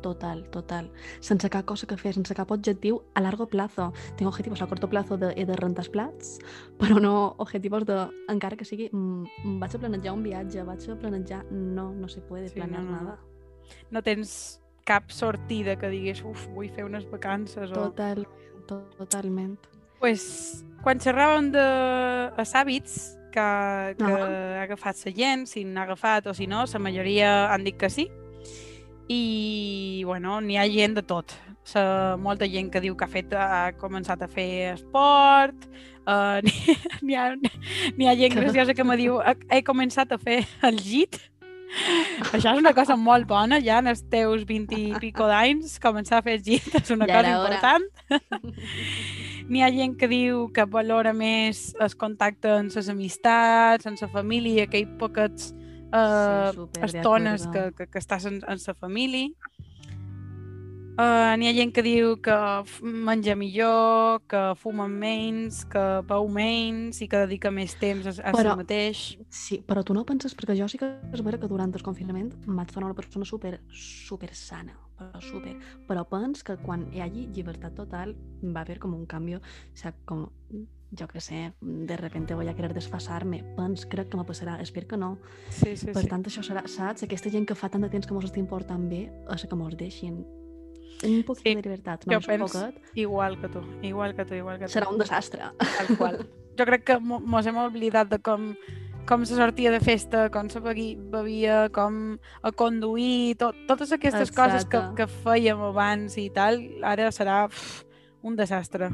total, 0.00 0.44
total. 0.50 0.90
Sense 1.20 1.48
cap 1.50 1.64
cosa 1.64 1.86
que 1.86 1.96
fer, 1.96 2.14
sense 2.14 2.34
cap 2.34 2.50
objectiu 2.50 3.02
a 3.14 3.20
largo 3.20 3.46
plazo. 3.46 3.92
Tengo 4.16 4.30
objetivos 4.30 4.60
a 4.62 4.66
corto 4.66 4.88
plazo 4.88 5.16
de, 5.16 5.32
he 5.36 5.44
de 5.46 5.56
rentar 5.56 5.84
els 5.84 5.90
plats, 5.90 6.38
però 6.78 7.00
no 7.00 7.34
objetivos 7.38 7.84
de, 7.86 8.08
encara 8.28 8.56
que 8.56 8.64
sigui, 8.64 8.88
mm, 8.92 9.58
vaig 9.60 9.74
a 9.76 9.78
planejar 9.78 10.12
un 10.12 10.22
viatge, 10.22 10.62
vaig 10.64 10.90
a 10.90 10.96
planejar... 10.98 11.44
No, 11.50 11.92
no 11.92 12.08
se 12.08 12.20
puede 12.20 12.48
Sí, 12.48 12.54
planear 12.54 12.82
no, 12.82 12.90
no, 12.90 12.96
nada. 13.02 13.18
No 13.90 14.02
tens 14.02 14.60
cap 14.84 15.10
sortida 15.10 15.76
que 15.76 15.88
diguis, 15.88 16.22
uf, 16.24 16.46
vull 16.52 16.68
fer 16.68 16.84
unes 16.84 17.06
vacances 17.10 17.70
o... 17.70 17.74
Total, 17.74 18.24
to- 18.24 18.53
totalment. 18.66 19.58
pues, 20.00 20.64
quan 20.82 20.98
xerràvem 21.00 21.50
de 21.54 21.64
els 22.36 22.54
hàbits 22.54 22.96
que, 23.32 23.44
que 23.98 24.04
Ah. 24.04 24.58
ha 24.60 24.62
agafat 24.62 24.96
la 25.06 25.12
gent, 25.12 25.46
si 25.48 25.64
n'ha 25.64 25.82
agafat 25.82 26.26
o 26.26 26.34
si 26.34 26.46
no, 26.46 26.64
la 26.70 26.78
majoria 26.78 27.52
han 27.52 27.64
dit 27.64 27.76
que 27.76 27.88
sí. 27.90 28.10
I, 29.08 30.02
bueno, 30.06 30.40
n'hi 30.40 30.56
ha 30.56 30.66
gent 30.68 30.94
de 30.96 31.02
tot. 31.02 31.32
Sa, 31.64 32.16
molta 32.20 32.46
gent 32.48 32.70
que 32.72 32.80
diu 32.80 32.94
que 32.96 33.04
ha, 33.04 33.08
fet, 33.08 33.32
ha 33.32 33.72
començat 33.80 34.20
a 34.24 34.28
fer 34.28 34.74
esport, 34.74 35.66
uh, 36.06 36.40
n'hi 37.04 37.16
ha, 37.16 37.30
ha 37.32 38.16
gent 38.16 38.34
Que- 38.34 38.40
graciosa 38.40 38.74
que 38.76 38.84
me 38.84 38.96
diu 39.00 39.18
he, 39.24 39.62
començat 39.64 40.12
a 40.12 40.18
fer 40.20 40.42
el 40.62 40.76
llit. 40.76 41.16
Això 42.32 42.52
és 42.52 42.60
una 42.60 42.72
cosa 42.76 42.94
molt 42.96 43.26
bona, 43.26 43.58
ja 43.64 43.80
en 43.80 43.88
els 43.90 44.04
teus 44.12 44.44
20 44.46 44.76
i 44.78 44.92
pico 45.02 45.26
d'anys, 45.26 45.80
començar 45.82 46.20
a 46.20 46.22
fer 46.22 46.36
el 46.38 46.44
llit 46.46 46.68
és 46.78 46.90
una 46.94 47.08
Ja 47.08 47.18
cosa 47.22 47.32
important. 47.34 47.88
N'hi 49.50 49.62
ha 49.64 49.70
gent 49.74 49.96
que 50.00 50.08
diu 50.08 50.46
que 50.54 50.64
valora 50.70 51.12
més 51.16 51.72
el 51.80 51.96
contacte 52.00 52.52
amb 52.58 52.74
les 52.74 52.88
amistats, 52.92 53.86
amb 53.88 54.00
la 54.00 54.10
família, 54.12 54.66
que 54.70 54.82
hi 54.82 54.88
poquets 55.00 55.52
uh, 55.94 56.52
Sí, 56.54 56.82
estones 56.90 57.48
que, 57.52 57.68
que, 57.76 57.88
que 57.88 58.02
estàs 58.02 58.28
en, 58.30 58.40
en 58.46 58.62
la 58.66 58.74
família. 58.74 59.52
Uh, 60.94 61.34
N'hi 61.40 61.48
ha 61.50 61.52
gent 61.56 61.72
que 61.74 61.82
diu 61.82 62.12
que 62.22 62.34
menja 62.86 63.34
millor, 63.34 64.20
que 64.30 64.42
fuma 64.60 64.84
menys, 64.86 65.64
que 65.66 65.82
beu 66.06 66.28
menys 66.30 67.00
i 67.02 67.08
que 67.10 67.18
dedica 67.24 67.50
més 67.50 67.72
temps 67.80 68.06
a, 68.06 68.12
a 68.30 68.30
Però- 68.36 68.52
si 68.54 68.60
mateix. 68.60 69.00
Sí, 69.26 69.58
però 69.66 69.82
tu 69.82 69.96
no 69.96 70.04
penses, 70.06 70.36
perquè 70.38 70.54
jo 70.54 70.68
sí 70.70 70.78
que 70.78 70.92
és 71.10 71.24
vera 71.26 71.40
que 71.42 71.48
durant 71.50 71.74
el 71.74 71.82
confinament 71.82 72.30
m'haig 72.46 72.70
tornar 72.70 72.92
una 72.92 72.98
persona 73.00 73.26
super, 73.26 73.56
super 73.74 74.30
sana, 74.38 74.76
però 75.00 75.18
super. 75.24 75.56
Però 75.88 76.04
pens 76.12 76.44
que 76.46 76.54
quan 76.62 76.86
hi 76.94 77.02
hagi 77.02 77.26
llibertat 77.34 77.74
total 77.74 78.14
va 78.54 78.62
haver 78.62 78.78
com 78.78 78.94
un 78.94 79.04
canvi, 79.10 79.34
o 79.34 79.42
sea, 79.74 79.90
com, 80.06 80.28
jo 80.94 81.08
que 81.10 81.18
sé, 81.20 81.54
de 81.60 81.96
repente 81.96 82.38
voy 82.38 82.46
a 82.46 82.54
querer 82.54 82.70
desfasar-me. 82.72 83.42
Pens, 83.58 83.82
crec 83.90 84.12
que 84.12 84.16
me 84.16 84.22
passarà, 84.30 84.60
espero 84.62 84.86
que 84.86 84.96
no. 84.96 85.18
Sí, 85.50 85.74
sí, 85.76 85.90
Per 85.90 86.04
sí. 86.06 86.06
tant, 86.06 86.22
això 86.22 86.46
serà, 86.46 86.62
saps? 86.70 87.02
Aquesta 87.02 87.34
gent 87.34 87.50
que 87.50 87.58
fa 87.58 87.68
tant 87.68 87.82
de 87.82 87.90
temps 87.90 88.06
que 88.06 88.14
mos 88.14 88.30
estem 88.30 88.46
portant 88.46 88.86
bé, 88.88 89.08
és 89.34 89.42
que 89.50 89.58
mos 89.58 89.74
deixin 89.74 90.22
un 91.04 91.22
poquet 91.24 91.42
Sí, 91.42 91.54
de 91.56 91.62
llibertat, 91.62 92.04
jo 92.04 92.10
només 92.12 92.28
un 92.28 92.32
penso- 92.34 92.60
poquet, 92.60 92.80
Igual 92.94 93.40
que 93.40 93.48
tu, 93.48 93.60
igual 93.82 94.14
que 94.16 94.24
tu, 94.24 94.34
igual 94.34 94.58
que 94.58 94.66
tu. 94.66 94.72
serà 94.72 94.88
un 94.88 94.98
desastre. 94.98 95.42
Tal 95.58 95.96
qual. 95.98 96.18
Jo 96.58 96.64
crec 96.70 96.84
que 96.84 96.98
mo- 97.00 97.20
mos 97.20 97.46
hem 97.46 97.56
oblidat 97.56 98.08
de 98.08 98.18
com 98.18 98.54
com 99.06 99.20
se 99.26 99.34
sortia 99.36 99.70
de 99.70 99.80
festa, 99.80 100.30
com 100.30 100.48
se 100.48 100.60
bevia, 100.60 101.68
com 101.68 102.18
a 102.40 102.50
conduir, 102.52 103.36
tot, 103.36 103.54
totes 103.68 103.92
aquestes 103.92 104.30
coses 104.32 104.64
que, 104.64 104.78
Exacte. 104.78 104.94
que 104.96 105.06
fèiem 105.26 105.60
abans 105.60 106.16
i 106.16 106.30
tal, 106.30 106.56
ara 106.82 107.10
serà 107.12 107.44
uf, 107.50 107.84
un 108.22 108.34
desastre. 108.34 108.88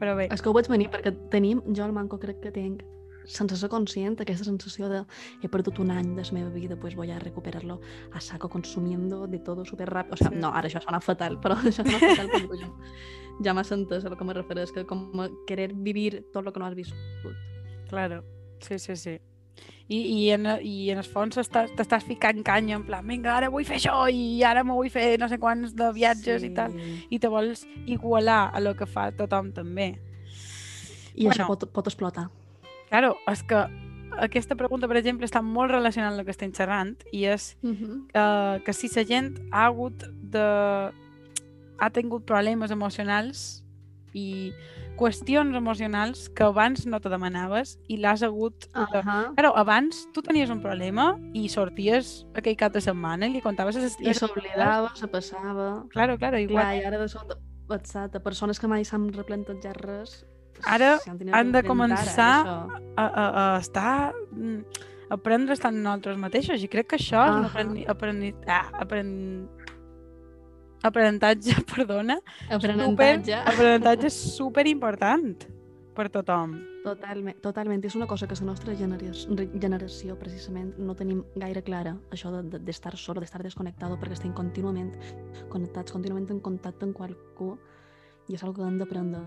Però 0.00 0.16
bé, 0.16 0.26
És 0.32 0.42
que 0.42 0.48
ho 0.48 0.52
vaig 0.52 0.66
venir 0.66 0.90
perquè 0.90 1.12
tenim, 1.30 1.62
jo 1.72 1.84
al 1.84 1.92
Manco 1.92 2.18
crec 2.18 2.40
que 2.42 2.50
tinc 2.50 2.82
sense 3.26 3.56
ser 3.56 3.68
conscient, 3.68 4.20
aquesta 4.20 4.44
sensació 4.44 4.88
de 4.88 5.04
he 5.42 5.48
perdut 5.48 5.78
un 5.82 5.90
any 5.90 6.14
de 6.16 6.22
la 6.24 6.32
meva 6.32 6.50
vida, 6.50 6.76
pues 6.76 6.94
voy 6.94 7.10
a 7.10 7.18
recuperarlo 7.18 7.80
a 8.12 8.20
saco 8.20 8.48
consumiendo 8.48 9.26
de 9.26 9.38
todo 9.38 9.64
súper 9.64 9.90
rápido. 9.90 10.14
O 10.14 10.16
sea, 10.16 10.30
Sí. 10.30 10.36
no, 10.36 10.48
ara 10.54 10.68
això 10.68 10.80
sona 10.82 11.00
fatal, 11.00 11.38
però 11.42 11.56
això 11.56 11.84
sona 11.84 11.98
fatal 11.98 12.30
perquè 12.30 12.60
jo 12.64 12.74
ja 13.44 13.52
m'has 13.52 13.70
entès 13.72 14.04
a 14.04 14.08
lo 14.08 14.16
que 14.16 14.24
me 14.24 14.32
refereix, 14.32 14.72
que 14.72 14.86
com 14.86 15.12
querer 15.46 15.74
vivir 15.74 16.24
tot 16.32 16.46
el 16.46 16.52
que 16.52 16.58
no 16.60 16.66
has 16.66 16.74
viscut. 16.74 17.34
claro, 17.88 18.24
sí, 18.60 18.78
sí, 18.78 18.96
sí. 18.96 19.18
I, 19.88 19.98
i, 20.00 20.30
en, 20.34 20.46
i 20.66 20.90
en 20.90 20.98
el 20.98 21.04
fons 21.04 21.36
estàs- 21.38 21.70
t'estàs 21.76 22.02
ficant 22.04 22.42
canya 22.42 22.74
en 22.76 22.82
plan, 22.84 23.06
vinga, 23.06 23.36
ara 23.36 23.48
vull 23.48 23.64
fer 23.64 23.76
això 23.78 24.08
i 24.12 24.42
ara 24.42 24.64
me 24.64 24.72
vull 24.74 24.90
fer 24.90 25.18
no 25.20 25.28
sé 25.28 25.38
quants 25.38 25.74
de 25.76 25.92
viatges 25.94 26.42
i 26.42 26.50
tal. 26.52 26.74
I 27.08 27.18
te 27.18 27.28
vols 27.28 27.62
igualar 27.86 28.50
a 28.52 28.60
lo 28.60 28.74
que 28.74 28.84
fa 28.86 29.12
tothom 29.12 29.52
també. 29.52 29.94
I 31.14 31.24
això 31.28 31.46
Bueno. 31.46 31.46
pot, 31.46 31.70
pot 31.72 31.86
explotar. 31.86 32.26
Claro, 32.88 33.16
és 33.30 33.42
que 33.42 33.64
aquesta 34.18 34.56
pregunta, 34.56 34.88
per 34.88 34.96
exemple, 34.96 35.26
està 35.26 35.42
molt 35.42 35.70
relacionada 35.70 36.14
amb 36.14 36.22
el 36.22 36.26
que 36.26 36.34
estem 36.34 36.52
xerrant 36.52 36.96
i 37.12 37.26
és 37.26 37.56
Uh 37.62 37.70
-huh. 37.70 37.96
eh, 38.14 38.62
que 38.64 38.72
si 38.72 38.88
la 38.94 39.04
gent 39.04 39.38
ha 39.52 39.66
hagut 39.66 40.04
de... 40.22 40.92
ha 41.78 41.90
tingut 41.90 42.24
problemes 42.24 42.70
emocionals 42.70 43.62
i 44.14 44.52
qüestions 44.96 45.54
emocionals 45.54 46.30
que 46.30 46.42
abans 46.42 46.86
no 46.86 47.00
te 47.00 47.08
demanaves 47.08 47.78
i 47.86 47.98
l'has 47.98 48.22
hagut 48.22 48.66
de... 48.72 48.98
Uh 48.98 49.04
-huh. 49.04 49.34
Claro, 49.34 49.56
abans 49.56 50.08
tu 50.12 50.22
tenies 50.22 50.50
un 50.50 50.60
problema 50.60 51.18
i 51.34 51.48
sorties 51.48 52.26
aquell 52.34 52.56
cap 52.56 52.72
de 52.72 52.80
setmana 52.80 53.26
i 53.26 53.32
li 53.32 53.40
contaves 53.42 53.76
les 53.76 53.96
I 54.00 54.14
s'oblidava, 54.14 54.92
se 54.94 55.06
passava... 55.06 55.84
Claro, 55.90 56.16
claro, 56.16 56.38
igual. 56.38 56.62
Clar, 56.62 56.76
i 56.76 56.84
ara 56.84 56.98
de 56.98 57.08
sobte, 57.08 58.20
persones 58.20 58.58
que 58.58 58.66
mai 58.66 58.84
s'han 58.84 59.12
replantejat 59.12 59.76
res... 59.76 60.26
Ara 60.64 60.98
han 61.32 61.52
de 61.52 61.62
començar 61.66 62.32
això. 62.42 62.58
a, 62.96 63.04
a, 63.06 63.26
a 63.44 63.58
estar 63.60 64.12
mm, 64.32 64.60
a 65.08 65.14
aprendre 65.14 65.52
a 65.52 65.54
estar 65.54 65.72
en 65.72 65.82
nosaltres 65.82 66.18
mateixos 66.18 66.62
i 66.62 66.68
crec 66.68 66.88
que 66.90 66.96
això 66.96 67.20
és 67.28 67.34
un 67.36 67.44
Ahà. 67.44 67.50
aprendi, 67.50 67.84
aprendi, 67.86 68.34
ah, 68.46 68.70
apren, 68.82 69.10
aprenentatge, 70.82 71.54
perdona, 71.74 72.16
super, 72.18 72.56
Aprenentatge. 72.56 73.34
aprenentatge 73.52 74.10
super 74.10 74.66
important 74.66 75.46
per 75.96 76.08
tothom. 76.12 76.58
Totalment, 76.84 77.38
totalment. 77.42 77.84
És 77.88 77.94
una 77.96 78.06
cosa 78.06 78.26
que 78.28 78.34
la 78.36 78.46
nostra 78.46 78.74
generació, 78.76 79.34
generació 79.58 80.18
precisament 80.20 80.74
no 80.78 80.94
tenim 80.94 81.24
gaire 81.34 81.62
clara, 81.62 81.96
això 82.12 82.30
d'estar 82.30 82.58
de, 82.60 82.60
d'estar 82.66 82.96
solo, 82.96 83.20
d'estar 83.24 83.42
desconnectado, 83.42 83.96
perquè 83.98 84.12
estem 84.18 84.34
contínuament 84.36 84.92
connectats, 85.48 85.92
contínuament 85.96 86.28
en 86.30 86.40
contacte 86.40 86.84
amb 86.86 86.94
qualcú 86.94 87.56
i 88.28 88.34
és 88.34 88.42
una 88.44 88.52
que 88.54 88.62
hem 88.62 88.78
d'aprendre. 88.78 89.24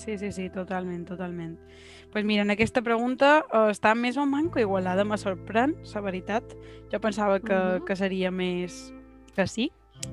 Sí, 0.00 0.16
sí, 0.18 0.30
sí, 0.32 0.48
totalment, 0.48 1.04
totalment. 1.08 1.58
Doncs 1.58 2.12
pues 2.12 2.24
mira, 2.24 2.42
en 2.42 2.50
aquesta 2.50 2.80
pregunta 2.82 3.44
eh, 3.52 3.66
està 3.70 3.92
més 3.94 4.16
o 4.18 4.24
manco 4.26 4.58
igualada, 4.58 5.04
me 5.04 5.18
sorprèn, 5.20 5.76
la 5.94 6.00
veritat. 6.02 6.56
Jo 6.90 7.00
pensava 7.04 7.38
que, 7.40 7.54
Mhm. 7.54 7.84
que 7.86 7.96
seria 7.96 8.30
més 8.30 8.92
que 9.36 9.46
sí, 9.46 9.70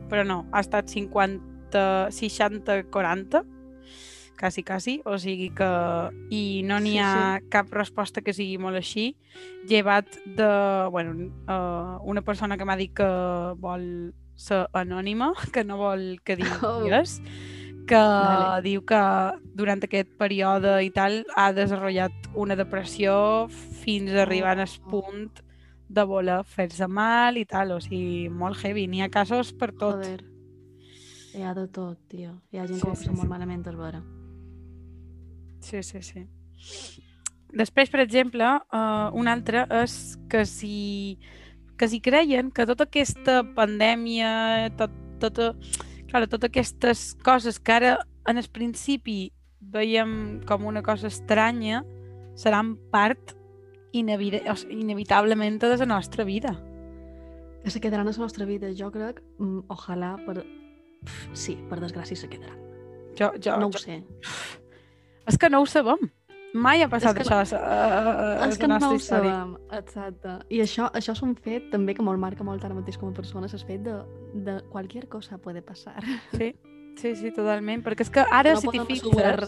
però 0.10 0.25
no, 0.27 0.46
ha 0.51 0.60
estat 0.60 0.89
50, 0.89 2.12
60, 2.12 2.84
40, 2.91 3.44
quasi, 4.38 4.62
quasi, 4.63 5.01
o 5.06 5.17
sigui 5.17 5.50
que... 5.50 5.65
I 6.29 6.62
no 6.63 6.77
n'hi 6.79 6.91
Sí, 6.91 6.98
ha 7.01 7.39
cap 7.50 7.72
resposta 7.74 8.22
que 8.22 8.34
sigui 8.34 8.60
molt 8.62 8.77
així, 8.77 9.15
llevat 9.67 10.06
de, 10.25 10.51
bueno, 10.91 11.32
uh, 11.48 11.98
una 12.03 12.22
persona 12.22 12.58
que 12.58 12.65
m'ha 12.65 12.75
dit 12.77 12.94
que 12.94 13.08
vol 13.58 14.13
ser 14.36 14.67
anònima, 14.74 15.32
que 15.53 15.63
no 15.63 15.77
vol 15.77 16.20
que 16.24 16.36
digui 16.36 16.51
Oh. 16.62 16.84
Que 17.88 17.96
Vale. 17.98 18.62
diu 18.65 18.84
que 18.86 19.00
durant 19.58 19.82
aquest 19.84 20.10
període 20.20 20.77
i 20.86 20.91
tal 20.94 21.22
ha 21.36 21.50
desenvolupat 21.56 22.27
una 22.36 22.56
depressió 22.60 23.48
fins 23.50 24.12
a 24.13 24.24
arribar 24.27 24.58
al 24.60 24.67
Oh. 24.67 24.89
punt 24.91 25.41
de 25.89 26.03
voler 26.03 26.41
fer-se 26.44 26.88
mal 26.88 27.38
i 27.39 27.46
tal, 27.46 27.72
o 27.72 27.79
sigui, 27.79 28.27
molt 28.29 28.60
heavy. 28.63 28.88
N'hi 28.88 29.01
ha 29.06 29.10
casos 29.10 29.53
per 29.53 29.72
tot. 29.72 30.01
Joder. 30.03 30.24
Hi 31.34 31.44
ha 31.44 31.53
de 31.53 31.67
tot, 31.67 31.98
tio. 32.10 32.41
Hi 32.51 32.58
ha 32.60 32.67
gent 32.67 32.79
Sí, 32.79 32.82
que 32.84 32.89
ho 32.91 32.96
sí, 32.96 33.06
passa 33.06 33.12
sí. 33.13 33.17
molt 33.17 33.29
malament, 33.29 33.65
és 33.67 33.75
vera. 33.75 34.03
Sí, 35.62 35.82
sí, 35.84 36.01
sí. 36.01 36.27
Després, 37.53 37.89
per 37.89 38.01
exemple, 38.03 38.44
uh, 38.74 39.10
un 39.15 39.27
altre 39.32 39.65
és 39.84 40.17
que 40.29 40.46
si, 40.46 41.20
que 41.77 41.88
si 41.88 42.01
creien 42.01 42.51
que 42.51 42.65
tota 42.67 42.84
aquesta 42.88 43.41
pandèmia, 43.56 44.70
tot, 44.77 44.91
tota, 45.20 45.53
clar, 46.08 46.28
totes 46.28 46.50
aquestes 46.50 47.16
coses 47.24 47.60
que 47.60 47.74
ara 47.76 47.98
en 48.28 48.38
el 48.38 48.48
principi 48.52 49.32
veiem 49.60 50.42
com 50.48 50.66
una 50.68 50.84
cosa 50.84 51.08
estranya, 51.08 51.84
seran 52.38 52.76
part 52.92 53.34
sigui, 53.94 54.78
inevitablement 54.78 55.60
de 55.62 55.78
la 55.78 55.86
nostra 55.86 56.24
vida. 56.24 56.56
Que 57.64 57.72
se 57.72 57.82
quedaran 57.82 58.08
a 58.08 58.12
la 58.12 58.18
nostra 58.18 58.46
vida, 58.46 58.70
jo 58.78 58.92
crec, 58.92 59.22
mm, 59.40 59.66
ojalà 59.68 60.16
per... 60.26 60.44
Pff, 61.04 61.30
sí, 61.34 61.58
per 61.70 61.80
desgràcia 61.80 62.16
se 62.18 62.30
quedaran. 62.30 62.58
Jo, 63.18 63.32
jo, 63.42 63.58
No 63.58 63.68
ho 63.68 63.72
jo, 63.72 63.80
sé. 63.80 64.04
és 65.28 65.38
que 65.38 65.50
no 65.50 65.62
ho 65.62 65.66
sabem. 65.66 66.12
Mai 66.58 66.82
ha 66.84 66.88
passat 66.90 67.18
que 67.18 67.24
això 67.24 67.38
a, 67.38 67.44
És 68.48 68.56
la 68.56 68.62
que 68.62 68.70
no 68.72 68.78
ho 68.90 68.98
sabem, 69.04 69.54
exacte. 69.78 70.38
I 70.50 70.62
això, 70.64 70.88
això 70.98 71.14
és 71.14 71.22
un 71.26 71.36
fet 71.36 71.70
també 71.74 71.94
que 71.98 72.06
molt 72.06 72.20
marca 72.22 72.46
molt 72.48 72.66
ara 72.66 72.78
mateix 72.78 72.98
com 72.98 73.12
a 73.12 73.16
persona, 73.18 73.50
és 73.52 73.68
fet 73.68 73.84
de, 73.86 74.00
de 74.48 74.58
qualquier 74.72 75.08
cosa 75.12 75.38
puede 75.38 75.62
passar. 75.62 76.02
Sí, 76.34 76.54
sí, 77.02 77.16
sí, 77.16 77.32
totalment. 77.36 77.86
Perquè 77.86 78.08
és 78.08 78.12
que 78.14 78.26
ara, 78.26 78.58
no 78.58 78.62
si 78.64 78.74
t'hi 78.74 78.84
fixes... 78.86 79.08
assegurar 79.08 79.48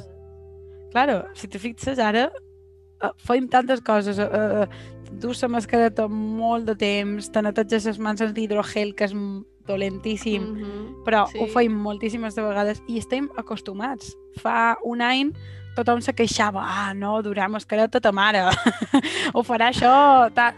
Claro, 0.90 1.24
si 1.38 1.48
te 1.48 1.60
fixes 1.62 2.00
ara, 2.02 2.32
uh, 3.04 3.12
fem 3.22 3.48
tantes 3.48 3.82
coses. 3.86 4.18
Uh, 4.18 4.66
dus 5.22 5.42
la 5.44 5.50
mascareta 5.54 6.08
molt 6.10 6.66
de 6.70 6.76
temps, 6.78 7.30
te 7.30 7.44
neteges 7.46 7.86
les 7.90 8.00
mans 8.02 8.22
amb 8.26 8.38
hidrogel, 8.38 8.96
que 8.98 9.06
és 9.10 9.14
dolentíssim, 9.70 10.42
mm 10.42 10.58
Mhm. 10.58 11.04
però 11.06 11.28
sí. 11.30 11.38
ho 11.40 11.48
feim 11.48 11.74
moltíssimes 11.74 12.36
de 12.36 12.42
vegades 12.42 12.82
i 12.88 12.98
estem 12.98 13.30
acostumats. 13.38 14.16
Fa 14.42 14.78
un 14.84 15.02
any 15.02 15.32
tothom 15.80 16.02
se 16.06 16.14
queixava, 16.14 16.62
ah, 16.64 16.94
no, 16.94 17.16
durar 17.26 17.50
mascareta 17.50 18.00
ta 18.04 18.12
mare, 18.12 18.44
o 19.38 19.44
farà 19.48 19.72
això, 19.74 19.94
ta... 20.36 20.52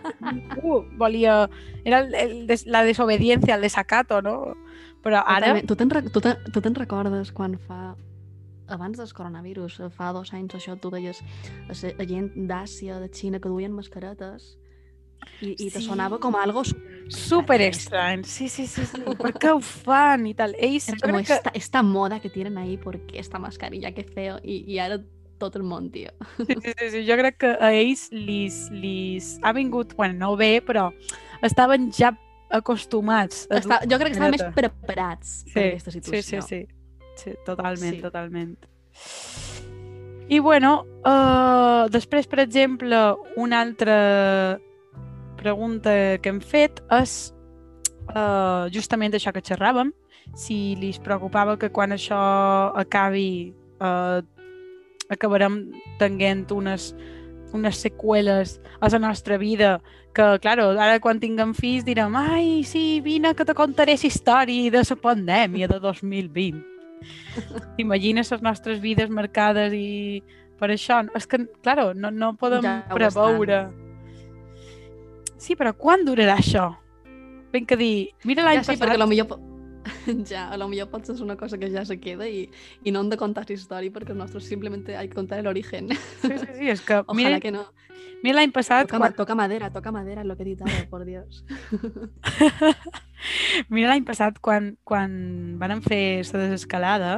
uh, 0.61 0.81
volia... 0.99 1.45
Era 1.85 2.03
el, 2.03 2.13
el, 2.13 2.33
des- 2.49 2.67
la 2.69 2.83
desobediència, 2.85 3.55
el 3.55 3.63
desacato, 3.65 4.19
no? 4.21 4.53
Però 5.01 5.23
ara... 5.25 5.55
Tu 5.65 5.75
te'n 5.79 5.89
tu 6.13 6.21
te- 6.21 6.37
tu 6.53 6.61
te'n 6.61 6.75
recordes 6.77 7.31
quan 7.33 7.55
fa 7.67 7.95
abans 8.71 8.97
del 9.01 9.09
coronavirus, 9.11 9.81
fa 9.95 10.11
dos 10.15 10.29
anys 10.33 10.53
això, 10.55 10.77
tu 10.79 10.91
veies 10.93 11.17
a, 11.67 11.73
gent 12.07 12.29
d'Àsia, 12.47 12.99
de 13.01 13.09
Xina, 13.11 13.41
que 13.43 13.49
duien 13.51 13.73
mascaretes 13.75 14.53
i, 15.41 15.51
i 15.57 15.67
te 15.73 15.79
Sí. 15.81 15.87
sonava 15.89 16.19
com 16.23 16.37
algo 16.39 16.63
Super 16.63 17.00
estrany, 17.09 18.23
sí, 18.23 18.47
sí, 18.49 18.67
sí, 18.67 18.85
sí. 18.85 19.01
Per 19.01 19.33
què 19.33 19.51
ho 19.51 19.59
fan 19.59 20.27
i 20.27 20.33
tal? 20.33 20.55
Era 20.57 20.97
jo 20.97 21.01
como 21.01 21.17
que... 21.23 21.33
esta, 21.33 21.51
esta 21.53 21.81
moda 21.83 22.19
que 22.19 22.29
tienen 22.29 22.57
ahí, 22.57 22.77
porque 22.77 23.19
esta 23.19 23.39
mascarilla, 23.39 23.91
qué 23.93 24.03
feo. 24.03 24.39
Y, 24.43 24.63
y 24.71 24.79
ara 24.79 25.01
tot 25.37 25.55
el 25.55 25.63
món, 25.63 25.89
tio. 25.91 26.11
Sí, 26.37 26.45
sí, 26.61 26.73
sí, 26.77 26.89
sí. 26.91 27.05
Jo 27.07 27.17
crec 27.17 27.37
que 27.37 27.57
a 27.59 27.71
ells 27.73 28.11
lis, 28.11 28.69
lis... 28.71 29.39
ha 29.41 29.53
vingut, 29.53 29.95
bueno, 29.95 30.13
no 30.13 30.35
bé, 30.37 30.61
però 30.61 30.91
estaven 31.41 31.91
ja 31.91 32.13
acostumats. 32.51 33.47
a 33.49 33.57
Està, 33.59 33.81
jo 33.89 33.97
crec 33.97 34.13
que 34.13 34.19
estaven 34.19 34.35
més 34.37 34.45
preparats 34.55 35.43
per 35.49 35.63
Sí, 35.63 35.67
aquesta 35.69 35.91
sí, 35.91 35.99
situació. 35.99 36.41
sí, 36.41 36.65
sí. 36.65 36.67
Sí, 37.15 37.31
totalment, 37.45 37.95
Sí. 37.95 38.01
totalment. 38.01 38.57
I 40.31 40.39
bueno, 40.39 40.85
uh, 41.03 41.89
després, 41.91 42.27
per 42.27 42.39
exemple, 42.39 42.97
una 43.35 43.59
altra 43.61 44.59
pregunta 45.41 45.91
que 46.21 46.29
hem 46.29 46.41
fet 46.41 46.83
és 46.93 47.15
uh, 48.13 48.69
justament 48.73 49.17
això 49.17 49.33
que 49.33 49.43
xerràvem, 49.45 49.91
si 50.37 50.75
li 50.79 50.91
preocupava 51.03 51.57
que 51.59 51.71
quan 51.73 51.95
això 51.95 52.19
acabi 52.77 53.53
uh, 53.81 54.21
acabarem 55.11 55.65
tenint 55.99 56.45
unes, 56.55 56.91
unes 57.51 57.81
seqüeles 57.83 58.59
a 58.79 58.89
la 58.93 59.01
nostra 59.01 59.37
vida 59.41 59.79
que, 60.15 60.39
claro, 60.43 60.71
ara 60.75 60.99
quan 61.03 61.19
tinguem 61.19 61.53
fills 61.55 61.85
direm 61.87 62.15
ai, 62.19 62.63
sí, 62.67 63.01
vine 63.03 63.33
que 63.35 63.47
te 63.47 63.55
contaré 63.55 63.95
la 63.95 64.07
història 64.07 64.71
de 64.71 64.83
la 64.83 64.99
pandèmia 64.99 65.67
de 65.71 65.79
2020. 65.79 66.61
T'imagines 67.77 68.29
les 68.33 68.41
nostres 68.41 68.79
vides 68.79 69.09
marcades 69.09 69.73
i 69.73 70.21
per 70.59 70.69
això? 70.69 71.01
És 71.17 71.25
que, 71.25 71.41
claro, 71.63 71.91
no, 71.97 72.11
no 72.11 72.35
podem 72.37 72.61
Ja 72.67 72.75
preveure. 72.93 73.63
Sí, 75.41 75.55
però 75.57 75.73
quan 75.73 76.05
durarà 76.05 76.35
això? 76.37 76.67
Ben 77.51 77.65
que 77.65 77.75
dir, 77.79 78.11
mira 78.29 78.45
l'any 78.45 78.59
Ja 78.59 78.63
sí, 78.63 78.75
passat... 78.75 78.83
perquè 78.83 78.99
lo 79.01 79.07
millor... 79.09 79.39
ja, 80.29 80.45
a 80.53 80.57
lo 80.61 80.67
millor 80.69 80.91
pot 80.91 81.07
ser 81.09 81.15
una 81.25 81.35
cosa 81.35 81.57
que 81.57 81.71
ja 81.73 81.81
se 81.89 81.97
queda 81.99 82.27
i, 82.29 82.43
i 82.85 82.93
no 82.93 83.01
hem 83.01 83.09
de 83.09 83.17
contar 83.17 83.47
la 83.49 83.55
història 83.55 83.91
perquè 83.91 84.13
nosotros 84.13 84.45
simplemente 84.45 84.95
hay 84.95 85.09
que 85.09 85.17
contar 85.17 85.39
el 85.41 85.49
origen. 85.49 85.89
Sí, 86.21 86.29
sí, 86.29 86.45
sí, 86.59 86.69
és 86.69 86.83
que... 86.85 87.01
Ojalá 87.07 87.17
mira, 87.17 87.39
que 87.41 87.51
no. 87.51 87.65
mira 88.21 88.37
l'any 88.37 88.53
passat, 88.53 88.85
Toca, 88.85 88.99
quan, 89.01 89.15
toca 89.17 89.35
madera, 89.35 89.71
toca 89.73 89.91
madera, 89.91 90.23
lo 90.23 90.37
que 90.37 90.45
he 90.45 90.51
dit 90.53 90.61
ara, 90.61 90.85
por 90.93 91.05
Dios. 91.09 91.41
mira 93.73 93.89
l'any 93.89 94.05
passat 94.05 94.37
quan, 94.45 94.75
quan 94.85 95.57
van 95.57 95.81
fer 95.81 96.21
la 96.29 96.45
desescalada, 96.45 97.15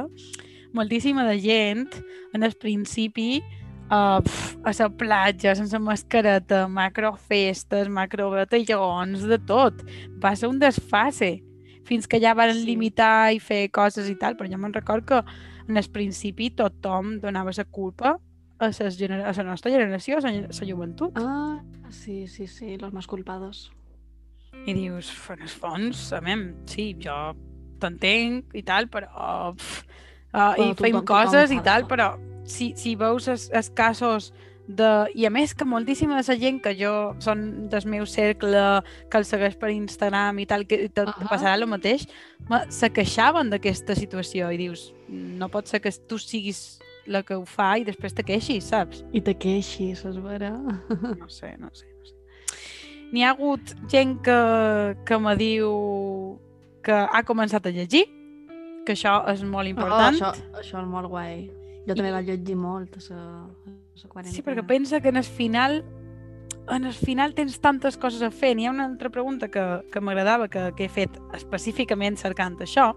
moltíssima 0.72 1.28
de 1.28 1.36
gent 1.44 1.92
en 2.32 2.42
el 2.42 2.56
principi 2.56 3.44
uh, 3.90 4.20
pf, 4.24 4.56
a 4.64 4.72
la 4.78 4.88
platja, 4.90 5.54
sense 5.54 5.78
mascareta, 5.78 6.66
macrofestes, 6.68 7.88
macrobatallons, 7.88 9.24
de 9.28 9.38
tot. 9.38 9.82
Va 10.22 10.34
ser 10.36 10.48
un 10.48 10.58
desfase 10.58 11.42
fins 11.84 12.06
que 12.08 12.20
ja 12.20 12.34
van 12.34 12.54
Sí. 12.54 12.64
limitar 12.64 13.32
i 13.34 13.40
fer 13.40 13.70
coses 13.70 14.08
i 14.08 14.16
tal, 14.16 14.36
però 14.36 14.48
jo 14.50 14.58
me'n 14.58 14.72
record 14.72 15.04
que 15.04 15.22
en 15.68 15.76
el 15.76 15.88
principi 15.92 16.50
tothom 16.50 17.18
donava 17.20 17.50
la 17.56 17.64
culpa 17.64 18.18
a, 18.58 18.72
ses 18.72 18.96
genera 18.96 19.28
a 19.28 19.32
la 19.36 19.42
nostra 19.44 19.70
generació, 19.70 20.18
a 20.18 20.20
la, 20.20 20.48
joventut. 20.66 21.12
Ah, 21.16 21.60
sí, 21.90 22.26
sí, 22.26 22.46
sí, 22.46 22.76
los 22.78 22.92
más 22.92 23.06
culpados. 23.06 23.72
I 24.66 24.72
dius, 24.72 25.10
en 25.30 25.42
el 25.42 25.48
fons, 25.48 26.12
a 26.12 26.20
mi, 26.22 26.54
sí, 26.66 26.94
jo 27.02 27.34
t'entenc 27.80 28.54
i 28.54 28.62
tal, 28.62 28.88
però... 28.88 29.52
Pf, 29.52 29.82
uh, 30.32 30.38
I 30.38 30.56
Bueno, 30.56 30.74
feim 30.74 30.96
tothom- 30.96 31.04
tothom 31.04 31.04
coses 31.04 31.50
i 31.52 31.60
tal, 31.60 31.84
però 31.90 32.14
si, 32.44 32.72
si 32.76 32.94
veus 32.96 33.28
els, 33.28 33.48
els 33.52 33.70
casos 33.70 34.32
de... 34.66 34.86
I 35.14 35.26
a 35.26 35.30
més 35.30 35.52
que 35.54 35.66
moltíssima 35.68 36.16
de 36.16 36.24
la 36.24 36.36
gent 36.40 36.60
que 36.64 36.72
jo 36.78 36.92
són 37.20 37.68
del 37.68 37.84
meu 37.90 38.06
cercle, 38.08 38.62
que 39.12 39.18
el 39.20 39.26
segueix 39.28 39.58
per 39.60 39.68
Instagram 39.74 40.38
i 40.40 40.46
tal, 40.48 40.64
que 40.66 40.78
te, 40.88 41.02
te 41.02 41.04
Ahà. 41.04 41.28
passarà 41.28 41.54
el 41.58 41.66
mateix, 41.68 42.06
me- 42.48 42.64
se 42.72 42.88
queixaven 42.90 43.50
d'aquesta 43.52 43.94
situació 43.98 44.48
i 44.54 44.56
dius, 44.60 44.92
no 45.08 45.50
pot 45.52 45.68
ser 45.68 45.82
que 45.84 45.92
tu 46.08 46.16
siguis 46.18 46.78
la 47.06 47.20
que 47.22 47.36
ho 47.36 47.44
fa 47.44 47.74
i 47.76 47.84
després 47.84 48.14
te 48.16 48.24
queixis, 48.24 48.64
saps? 48.72 49.02
I 49.12 49.20
te 49.20 49.34
queixis, 49.36 50.00
és 50.08 50.16
vera? 50.24 50.54
No 51.20 51.28
sé, 51.28 51.50
no 51.60 51.68
sé, 51.76 51.84
no 51.92 52.06
sé. 52.08 52.14
N'hi 53.12 53.22
ha 53.22 53.34
hagut 53.34 53.74
gent 53.92 54.16
que, 54.24 54.38
que 55.06 55.18
me 55.20 55.36
diu 55.36 55.68
que 56.82 56.96
ha 57.04 57.20
començat 57.28 57.68
a 57.68 57.72
llegir, 57.76 58.06
que 58.88 58.96
això 58.96 59.18
és 59.32 59.44
molt 59.44 59.68
important. 59.68 60.16
Oh, 60.16 60.30
això, 60.32 60.56
això 60.62 60.80
és 60.80 60.88
molt 60.88 61.12
guai. 61.12 61.44
Jo 61.86 61.94
també 61.94 62.08
I- 62.08 62.12
vaig 62.16 62.26
llegir 62.32 62.56
molt 62.56 62.96
a 62.96 63.14
la, 63.14 63.20
a 63.44 64.02
la 64.02 64.08
quarantena. 64.08 64.34
sí, 64.34 64.42
perquè 64.42 64.66
pensa 64.66 65.00
que 65.00 65.08
en 65.12 65.16
el 65.16 65.24
final 65.24 65.84
en 66.72 66.86
el 66.88 66.94
final 66.94 67.34
tens 67.34 67.58
tantes 67.60 67.98
coses 68.00 68.22
a 68.22 68.30
fer. 68.32 68.54
N'hi 68.56 68.64
ha 68.66 68.70
una 68.72 68.86
altra 68.86 69.10
pregunta 69.10 69.50
que, 69.52 69.82
que 69.92 70.00
m'agradava, 70.00 70.48
que, 70.48 70.70
que 70.78 70.86
he 70.86 70.88
fet 70.88 71.18
específicament 71.34 72.16
cercant 72.16 72.56
això, 72.64 72.94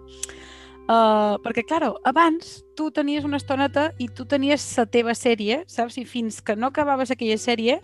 Uh, 0.88 1.36
perquè, 1.44 1.66
claro, 1.68 1.98
abans 2.08 2.64
tu 2.74 2.86
tenies 2.96 3.26
una 3.28 3.36
estoneta 3.36 3.90
i 4.00 4.06
tu 4.08 4.24
tenies 4.24 4.64
la 4.78 4.86
teva 4.88 5.12
sèrie, 5.20 5.66
saps? 5.68 5.98
I 6.00 6.06
fins 6.08 6.38
que 6.40 6.56
no 6.56 6.68
acabaves 6.72 7.12
aquella 7.12 7.36
sèrie 7.36 7.82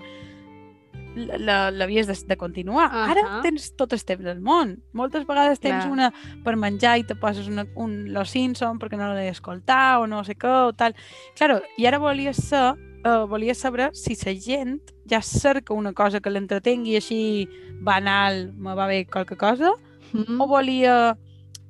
l'havies 1.15 2.07
de, 2.07 2.15
de 2.27 2.37
continuar. 2.37 2.87
Uh 2.89 2.93
-huh. 2.93 3.11
Ara 3.11 3.41
tens 3.41 3.75
tot 3.75 3.93
el 3.93 4.03
temps 4.03 4.23
del 4.23 4.41
món. 4.41 4.77
Moltes 4.93 5.25
vegades 5.27 5.59
tens 5.59 5.83
Clar. 5.83 5.91
una 5.91 6.13
per 6.43 6.55
menjar 6.55 6.97
i 6.99 7.03
te 7.03 7.15
poses 7.15 7.47
una, 7.47 7.65
un 7.75 8.11
Los 8.13 8.31
Simpson 8.31 8.79
perquè 8.79 8.97
no 8.97 9.13
l'he 9.13 9.29
escoltat 9.29 9.99
o 9.99 10.07
no 10.07 10.23
sé 10.23 10.35
què 10.35 10.67
o 10.67 10.73
tal. 10.73 10.95
Claro, 11.35 11.61
i 11.77 11.85
ara 11.85 11.97
volia 11.99 12.33
ser 12.33 12.73
uh, 13.05 13.27
volia 13.27 13.53
saber 13.53 13.89
si 13.93 14.15
la 14.25 14.33
gent 14.33 14.81
ja 15.09 15.21
cerca 15.21 15.73
una 15.73 15.93
cosa 15.93 16.19
que 16.19 16.29
l'entretengui 16.29 16.95
així 16.95 17.47
banal, 17.81 18.53
me 18.55 18.73
va 18.73 18.87
bé 18.87 19.05
qualque 19.05 19.35
cosa, 19.35 19.71
Mm. 20.13 20.39
o 20.39 20.47
volia 20.47 21.17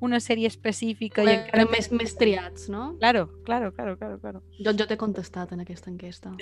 una 0.04 0.20
sèrie 0.22 0.48
específica 0.50 1.24
i 1.24 1.32
encara 1.32 1.66
més, 1.70 1.90
més 1.92 2.14
triats, 2.18 2.68
no? 2.72 2.92
Claro, 3.00 3.26
claro, 3.46 3.72
claro, 3.74 3.96
claro, 3.98 4.18
claro. 4.22 4.42
Jo, 4.58 4.74
jo 4.76 4.86
t'he 4.86 4.98
contestat 5.00 5.52
en 5.56 5.64
aquesta 5.64 5.90
enquesta. 5.92 6.34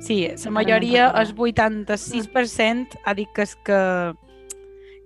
Sí, 0.00 0.26
la 0.26 0.50
majoria, 0.50 1.08
el 1.20 1.34
86%, 1.34 2.98
ha 3.04 3.12
dit 3.14 3.28
que, 3.34 3.44
és 3.44 3.52
que, 3.66 3.80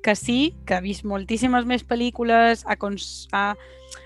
que 0.04 0.14
sí, 0.16 0.54
que 0.66 0.76
ha 0.76 0.80
vist 0.84 1.04
moltíssimes 1.08 1.66
més 1.68 1.84
pel·lícules, 1.84 2.62
ha, 2.64 2.76
cons 2.80 3.26
ha, 3.36 3.44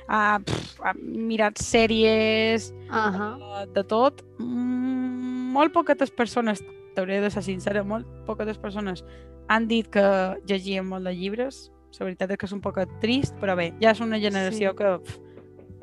ha, 0.09 0.23
pff, 0.41 0.81
ha 0.83 0.95
mirat 0.97 1.61
sèries, 1.63 2.71
Ahà. 2.89 3.31
eh, 3.37 3.67
de 3.77 3.85
tot. 3.85 4.25
Mm, 4.41 5.53
molt 5.55 5.77
poquetes 5.77 6.11
persones, 6.11 6.65
t'hauré 6.97 7.21
de 7.23 7.31
ser 7.31 7.45
sincera, 7.45 7.85
molt 7.85 8.09
poquetes 8.27 8.59
persones 8.59 9.05
han 9.49 9.69
dit 9.69 9.89
que 9.93 10.05
llegien 10.47 10.87
molt 10.87 11.07
de 11.07 11.15
llibres. 11.15 11.71
La 11.99 12.05
veritat 12.05 12.31
és 12.31 12.37
que 12.39 12.47
és 12.47 12.53
un 12.53 12.61
poc 12.61 12.79
trist, 13.01 13.35
però 13.41 13.55
bé, 13.57 13.71
ja 13.81 13.91
és 13.95 14.01
una 14.01 14.19
generació 14.21 14.71
Sí. 14.73 14.77
que 14.77 14.99
pff, 14.99 15.19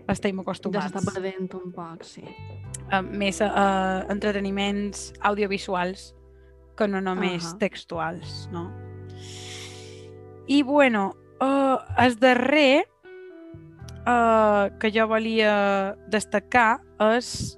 estem 0.10 0.36
Ja 0.36 0.42
acostumats. 0.42 0.92
s'està 0.92 1.14
perdent 1.14 1.54
un 1.56 1.72
poc, 1.72 2.04
sí. 2.04 2.24
a 2.92 3.02
més 3.02 3.40
uh, 3.42 4.04
entreteniments 4.10 5.14
audiovisuals 5.22 6.14
que 6.78 6.88
no 6.88 7.00
només 7.02 7.46
Ahà. 7.46 7.58
textuals, 7.60 8.50
no? 8.52 8.72
I, 10.48 10.62
bueno, 10.64 11.16
uh, 11.42 11.78
el 11.98 12.18
darrer 12.20 12.86
uh, 14.06 14.70
que 14.80 14.92
jo 14.92 15.08
volia 15.08 15.96
destacar 16.10 16.82
és 17.16 17.58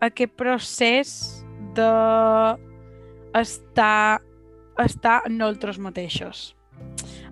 aquest 0.00 0.32
procés 0.36 1.44
de 1.74 1.90
estar, 3.34 4.20
estar 4.78 5.22
en 5.26 5.38
nosaltres 5.38 5.78
mateixos. 5.78 6.56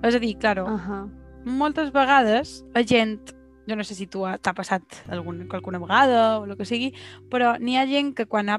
És 0.05 0.15
a 0.15 0.21
dir, 0.21 0.35
claro, 0.39 0.67
Ahà. 0.69 0.99
moltes 1.45 1.91
vegades 1.95 2.59
la 2.75 2.83
gent, 2.85 3.33
jo 3.67 3.77
no 3.77 3.85
sé 3.85 3.95
si 3.97 4.07
tu 4.07 4.27
ha- 4.29 4.37
t'ha 4.39 4.53
passat 4.55 4.83
algun, 5.09 5.47
alguna 5.51 5.79
vegada 5.81 6.39
o 6.41 6.45
el 6.45 6.57
que 6.59 6.67
sigui, 6.69 6.93
però 7.33 7.55
n'hi 7.59 7.79
ha 7.81 7.87
gent 7.89 8.13
que 8.15 8.27
quan 8.29 8.49
ha, 8.53 8.59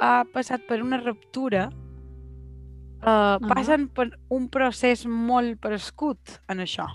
ha 0.00 0.24
passat 0.32 0.62
per 0.68 0.80
una 0.82 1.00
ruptura 1.02 1.68
uh, 3.02 3.38
passen 3.48 3.88
per 3.88 4.10
un 4.30 4.48
procés 4.48 5.04
molt 5.06 5.58
prescut 5.60 6.38
en 6.48 6.62
això. 6.64 6.86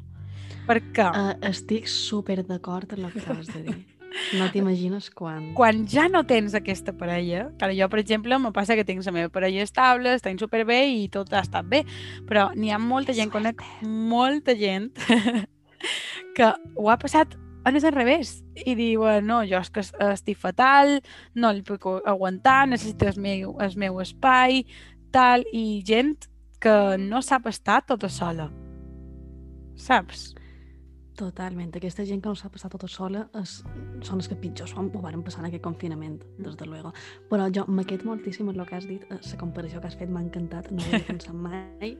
Perquè 0.69 1.09
Uh, 1.09 1.33
estic 1.49 1.87
super 1.89 2.43
d'acord 2.45 2.91
amb 2.93 3.05
el 3.07 3.11
que 3.13 3.19
acabes 3.25 3.47
de 3.53 3.63
dir. 3.63 3.77
No 4.37 4.47
t'imagines 4.51 5.09
quan. 5.13 5.51
quan 5.57 5.83
ja 5.87 6.07
no 6.09 6.23
tens 6.25 6.55
aquesta 6.57 6.93
parella, 6.97 7.49
clar, 7.59 7.71
jo, 7.77 7.87
per 7.89 7.99
exemple, 8.01 8.37
me 8.39 8.51
passa 8.51 8.75
que 8.75 8.85
tinc 8.85 9.05
la 9.05 9.11
meva 9.15 9.29
parella 9.29 9.61
estable, 9.63 10.13
estem 10.17 10.37
superbé 10.41 10.79
i 10.89 11.07
tot 11.13 11.31
ha 11.33 11.41
estat 11.45 11.65
bé, 11.69 11.83
però 12.27 12.49
n'hi 12.55 12.71
ha 12.71 12.79
molta 12.79 13.13
gent, 13.13 13.29
conec 13.31 13.61
molta 13.83 14.55
gent 14.57 14.89
que 16.35 16.49
ho 16.75 16.89
ha 16.89 16.97
passat 16.99 17.35
a 17.65 17.71
més 17.75 17.83
al 17.85 17.93
revés 17.93 18.37
i 18.65 18.73
diuen, 18.75 19.25
no, 19.27 19.41
jo 19.45 19.59
és 19.59 19.69
que 19.69 19.81
es- 19.83 19.93
estic 20.13 20.37
fatal, 20.39 20.99
no 21.35 21.49
el 21.51 21.61
puc 21.67 21.85
aguantar, 22.07 22.67
necessito 22.71 23.07
el 23.07 23.19
meu, 23.19 23.57
el 23.61 23.75
meu 23.77 23.99
espai, 24.01 24.63
tal, 25.11 25.43
i 25.53 25.81
gent 25.85 26.15
que 26.59 26.97
no 26.99 27.21
sap 27.21 27.47
estar 27.47 27.81
tota 27.85 28.09
sola. 28.09 28.49
Saps? 29.79 30.33
Totalment. 31.19 31.73
Aquesta 31.75 32.05
gent 32.07 32.21
que 32.23 32.29
no 32.31 32.35
s'ha 32.39 32.47
passat 32.53 32.71
tota 32.71 32.87
sola 32.87 33.25
és, 33.35 33.57
són 34.07 34.21
els 34.21 34.29
que 34.31 34.37
pitjor 34.39 34.71
ho, 34.77 34.85
ho 34.87 35.01
van 35.03 35.21
passar 35.25 35.41
en 35.43 35.49
aquest 35.49 35.63
confinament, 35.65 36.21
des 36.39 36.55
de 36.55 36.65
luego. 36.69 36.93
Però 37.29 37.49
jo 37.53 37.65
m'aquest 37.67 38.05
moltíssim 38.07 38.47
el 38.53 38.61
que 38.65 38.75
has 38.77 38.87
dit, 38.87 39.03
eh, 39.11 39.19
la 39.19 39.37
comparació 39.41 39.81
que 39.81 39.87
has 39.91 39.97
fet 39.99 40.09
m'ha 40.09 40.21
encantat, 40.23 40.71
no 40.71 40.79
ho 40.81 40.87
havia 40.93 41.05
pensat 41.09 41.35
mai, 41.49 41.97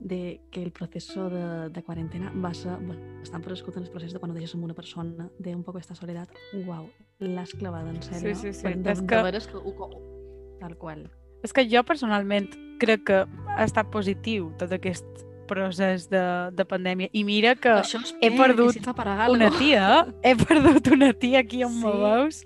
de 0.00 0.40
que 0.50 0.62
el 0.62 0.70
proceso 0.72 1.28
de, 1.30 1.44
de 1.74 1.82
quarantena 1.82 2.32
va 2.42 2.52
ser 2.54 2.74
bastant 2.86 3.42
prescut 3.46 3.76
en 3.78 3.84
el 3.86 3.90
procés 3.90 4.12
de 4.14 4.18
quan 4.22 4.30
ho 4.30 4.34
deixes 4.34 4.54
amb 4.58 4.64
una 4.66 4.74
persona, 4.74 5.28
de 5.38 5.54
un 5.54 5.62
poc 5.66 5.78
esta 5.78 5.94
soledat. 5.94 6.30
Uau, 6.64 6.90
l'has 7.20 7.54
clavada, 7.54 7.90
en 7.90 8.02
sèrio. 8.02 8.34
sí, 8.34 8.52
sí. 8.52 8.62
Per- 8.66 8.76
De, 8.82 8.90
És 8.92 9.00
de 9.02 9.06
que- 9.06 9.22
veres 9.22 9.46
que 9.46 9.56
ho, 9.58 10.58
tal 10.60 10.76
qual. 10.78 11.06
És 11.42 11.52
que 11.54 11.66
jo 11.70 11.84
personalment 11.86 12.48
crec 12.80 13.04
que 13.06 13.24
ha 13.54 13.64
estat 13.64 13.86
positiu 13.90 14.50
tot 14.58 14.72
aquest 14.74 15.06
procés 15.48 16.06
de, 16.12 16.22
de 16.52 16.64
pandèmia. 16.68 17.08
I 17.12 17.24
mira 17.24 17.54
que 17.56 17.72
he 18.20 18.30
perdut 18.36 18.74
que 18.76 18.82
si 18.84 18.94
per 18.94 19.08
una 19.32 19.48
tia, 19.58 20.06
he 20.22 20.34
perdut 20.36 20.92
una 20.94 21.12
tia 21.14 21.40
aquí 21.40 21.64
on 21.64 21.74
me 21.80 21.90
Sí. 21.90 21.98
veus, 22.04 22.42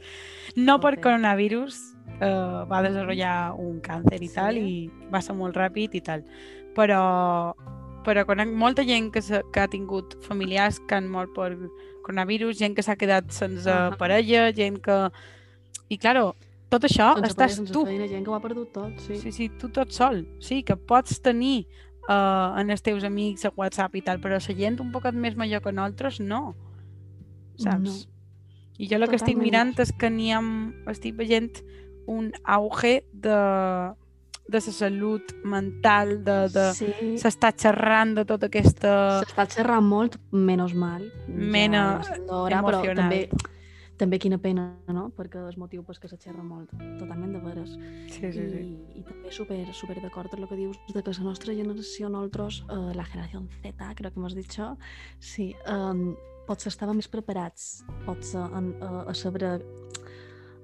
no 0.57 0.79
per 0.81 0.95
Joder. 0.95 1.03
coronavirus, 1.03 1.77
eh, 2.21 2.65
va 2.71 2.83
desenvolupar 2.83 3.53
un 3.59 3.81
càncer 3.83 4.23
i 4.23 4.29
Sí? 4.29 4.35
tal, 4.35 4.57
i 4.59 4.91
va 5.13 5.21
ser 5.21 5.35
molt 5.35 5.57
ràpid 5.57 5.95
i 5.95 6.01
tal. 6.01 6.25
Però, 6.75 7.55
però 8.05 8.25
conec 8.27 8.49
molta 8.49 8.85
gent 8.85 9.11
que, 9.13 9.21
que 9.53 9.61
ha 9.61 9.69
tingut 9.69 10.17
familiars 10.25 10.81
que 10.81 10.95
han 10.95 11.09
mort 11.11 11.35
per 11.35 11.57
coronavirus, 12.03 12.57
gent 12.59 12.75
que 12.75 12.83
s'ha 12.83 12.97
quedat 12.97 13.31
sense 13.31 13.69
Ahà. 13.71 13.97
parella, 13.99 14.51
gent 14.53 14.81
que... 14.83 15.11
I, 15.93 15.99
claro, 15.99 16.35
tot 16.73 16.87
això 16.89 17.13
Sense 17.15 17.29
estàs 17.29 17.37
parella, 17.37 17.57
sense 17.57 17.73
tu. 17.75 17.85
feina, 17.85 18.07
gent 18.09 18.25
que 18.25 18.31
ho 18.31 18.35
ha 18.35 18.41
perdut 18.41 18.73
tot, 18.73 18.97
sí. 19.05 19.19
Sí, 19.21 19.31
sí, 19.33 19.49
tu 19.61 19.69
tot 19.69 19.91
sol. 19.93 20.23
Sí, 20.41 20.63
que 20.65 20.75
pots 20.75 21.21
tenir 21.21 21.67
uh, 22.09 22.59
en 22.61 22.71
els 22.71 22.83
teus 22.83 23.05
amics 23.05 23.47
a 23.47 23.53
WhatsApp 23.57 23.97
i 23.97 24.05
tal, 24.07 24.21
però 24.23 24.39
la 24.39 24.57
gent 24.59 24.81
un 24.81 24.93
poquet 24.95 25.15
més 25.15 25.37
major 25.37 25.63
que 25.63 25.73
nosaltres, 25.73 26.21
no. 26.21 26.55
Saps? 27.61 28.07
I 28.79 28.89
jo 28.89 28.99
el 28.99 29.09
que 29.09 29.19
estic 29.21 29.37
mirant 29.39 29.75
és 29.83 29.93
que 29.93 30.11
n'hi 30.11 30.33
ha... 30.33 30.41
Estic 30.91 31.19
veient 31.19 31.53
un 32.11 32.33
auge 32.51 33.03
de 33.13 33.41
de 34.53 34.59
la 34.59 34.73
salut 34.73 35.33
mental, 35.45 36.25
de, 36.25 36.37
de 36.53 36.65
Sí, 36.75 36.89
s'està 37.21 37.53
xerrant 37.57 38.15
de 38.19 38.25
tota 38.29 38.49
aquesta... 38.51 39.23
s'està 39.23 39.47
xerrant 39.49 39.87
molt, 39.87 40.19
menys 40.33 40.75
mal. 40.75 41.07
Mena 41.29 42.03
ja 42.05 42.19
d'hora, 42.27 42.61
però 42.67 42.83
emocional. 42.83 43.13
també, 43.13 43.29
també 44.03 44.19
quina 44.19 44.39
pena, 44.43 44.67
no? 44.91 45.07
Perquè 45.15 45.45
és 45.49 45.59
motiu 45.61 45.85
pues, 45.87 46.01
que 46.03 46.11
se 46.11 46.19
xerra 46.19 46.43
molt, 46.43 46.73
totalment 46.99 47.37
de 47.37 47.43
veres. 47.45 47.77
Sí, 48.11 48.33
sí, 48.35 48.49
sí. 48.51 48.63
I, 48.65 48.99
i 48.99 49.05
també 49.07 49.31
super, 49.35 49.61
super 49.79 49.99
d'acord 50.03 50.35
amb 50.35 50.43
el 50.43 50.51
que 50.51 50.59
dius 50.59 50.81
de 50.91 51.03
que 51.05 51.15
la 51.15 51.29
nostra 51.29 51.55
generació, 51.55 52.11
nosaltres, 52.11 52.63
eh, 52.67 52.83
la 52.99 53.07
generació 53.07 53.45
Z, 53.63 53.95
crec 54.01 54.15
que 54.15 54.23
m'has 54.23 54.37
dit 54.39 54.49
això, 54.49 54.73
sí, 55.23 55.53
eh, 55.55 56.05
potser 56.49 56.73
estava 56.73 56.97
més 56.99 57.09
preparats, 57.13 57.85
potser 58.07 58.43
en, 58.59 58.73
a, 58.83 59.07
a 59.13 59.15
saber 59.15 59.55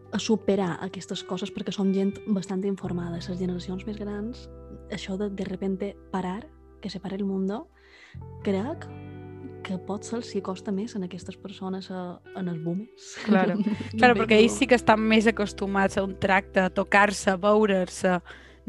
a 0.08 0.18
superar 0.18 0.78
aquestes 0.84 1.22
coses 1.28 1.52
perquè 1.52 1.72
som 1.74 1.92
gent 1.94 2.16
bastant 2.26 2.64
informada. 2.66 3.18
Les 3.18 3.28
generacions 3.28 3.84
més 3.86 3.98
grans, 4.00 4.48
això 4.94 5.18
de 5.20 5.30
de 5.30 5.46
repente 5.46 5.94
parar, 6.10 6.40
que 6.80 6.90
separa 6.90 7.18
el 7.18 7.26
mundo, 7.26 7.66
crec 8.46 8.86
que 9.68 9.76
potser 9.84 10.16
els 10.18 10.32
hi 10.34 10.40
costa 10.44 10.72
més 10.72 10.96
en 10.96 11.04
aquestes 11.04 11.36
persones, 11.36 11.90
a, 11.92 12.18
en 12.34 12.48
els 12.48 12.58
boomers. 12.64 13.12
Claro. 13.28 13.58
Claro, 13.98 14.16
perquè 14.18 14.40
ells 14.40 14.56
sí 14.58 14.66
que 14.70 14.78
estan 14.78 15.00
més 15.04 15.26
acostumats 15.28 15.98
a 16.00 16.04
un 16.06 16.16
tracte, 16.20 16.64
a 16.64 16.70
tocar-se, 16.72 17.30
a 17.34 17.36
veure's-se, 17.40 18.18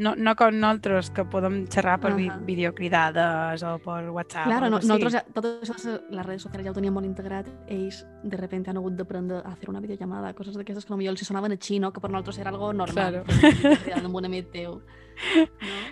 no, 0.00 0.14
no 0.16 0.32
com 0.36 0.54
nosaltres, 0.56 1.10
que 1.12 1.26
podem 1.28 1.66
xerrar 1.68 1.98
per 2.00 2.14
vi 2.16 2.28
Ahà. 2.30 2.38
videocridades 2.46 3.62
o 3.68 3.74
per 3.84 4.08
WhatsApp. 4.10 4.46
Claro, 4.48 4.70
no, 4.70 4.78
nosaltres 4.80 5.12
ja, 5.18 5.24
tot 5.34 5.44
això, 5.50 5.76
se- 5.76 5.98
les 6.08 6.24
redes 6.26 6.42
socials 6.46 6.64
ja 6.64 6.72
ho 6.72 6.76
teníem 6.78 6.94
molt 6.96 7.04
integrat, 7.08 7.50
ells 7.68 8.04
de 8.24 8.36
repente 8.40 8.70
han 8.72 8.78
hagut 8.80 8.96
d'aprendre 8.96 9.42
a 9.44 9.52
fer 9.56 9.68
una 9.68 9.80
videollamada, 9.84 10.32
coses 10.34 10.56
d'aquestes 10.56 10.86
que 10.88 10.94
potser 10.94 11.10
els 11.12 11.26
sonaven 11.28 11.52
a 11.52 11.58
xino, 11.60 11.92
que 11.92 12.00
per 12.00 12.10
nosaltres 12.10 12.38
era 12.40 12.48
algo 12.54 12.72
normal. 12.72 13.20
Claro. 13.24 13.76
Claro. 13.84 14.06
amb 14.06 14.16
un 14.16 14.24
amic 14.30 14.50
teu. 14.52 14.80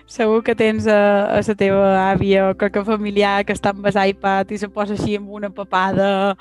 Segur 0.09 0.41
que 0.43 0.55
tens 0.57 0.87
a, 0.89 1.37
a 1.37 1.41
la 1.45 1.55
teva 1.55 1.83
àvia 2.09 2.49
o 2.49 2.55
qualque 2.57 2.83
familiar 2.85 3.45
que 3.45 3.53
està 3.53 3.73
amb 3.75 3.85
el 3.85 3.99
iPad 4.13 4.51
i 4.51 4.57
se 4.57 4.69
posa 4.73 4.95
així 4.97 5.15
amb 5.19 5.29
una 5.29 5.51
papada, 5.53 6.35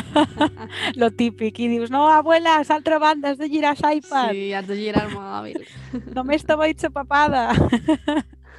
lo 1.00 1.10
típic, 1.10 1.58
i 1.58 1.68
dius, 1.72 1.90
no, 1.90 2.06
abuela, 2.10 2.60
a 2.60 2.64
l'altra 2.68 3.00
banda 3.02 3.32
has 3.32 3.38
de 3.38 3.50
girar 3.50 3.74
l'iPad, 3.80 4.30
Sí, 4.30 4.52
has 4.52 4.66
de 4.70 4.78
girar 4.78 5.08
el 5.08 5.14
mòbil. 5.16 5.66
només 6.16 6.46
te 6.46 6.56
veig 6.56 6.82
la 6.86 6.90
papada. 6.90 7.48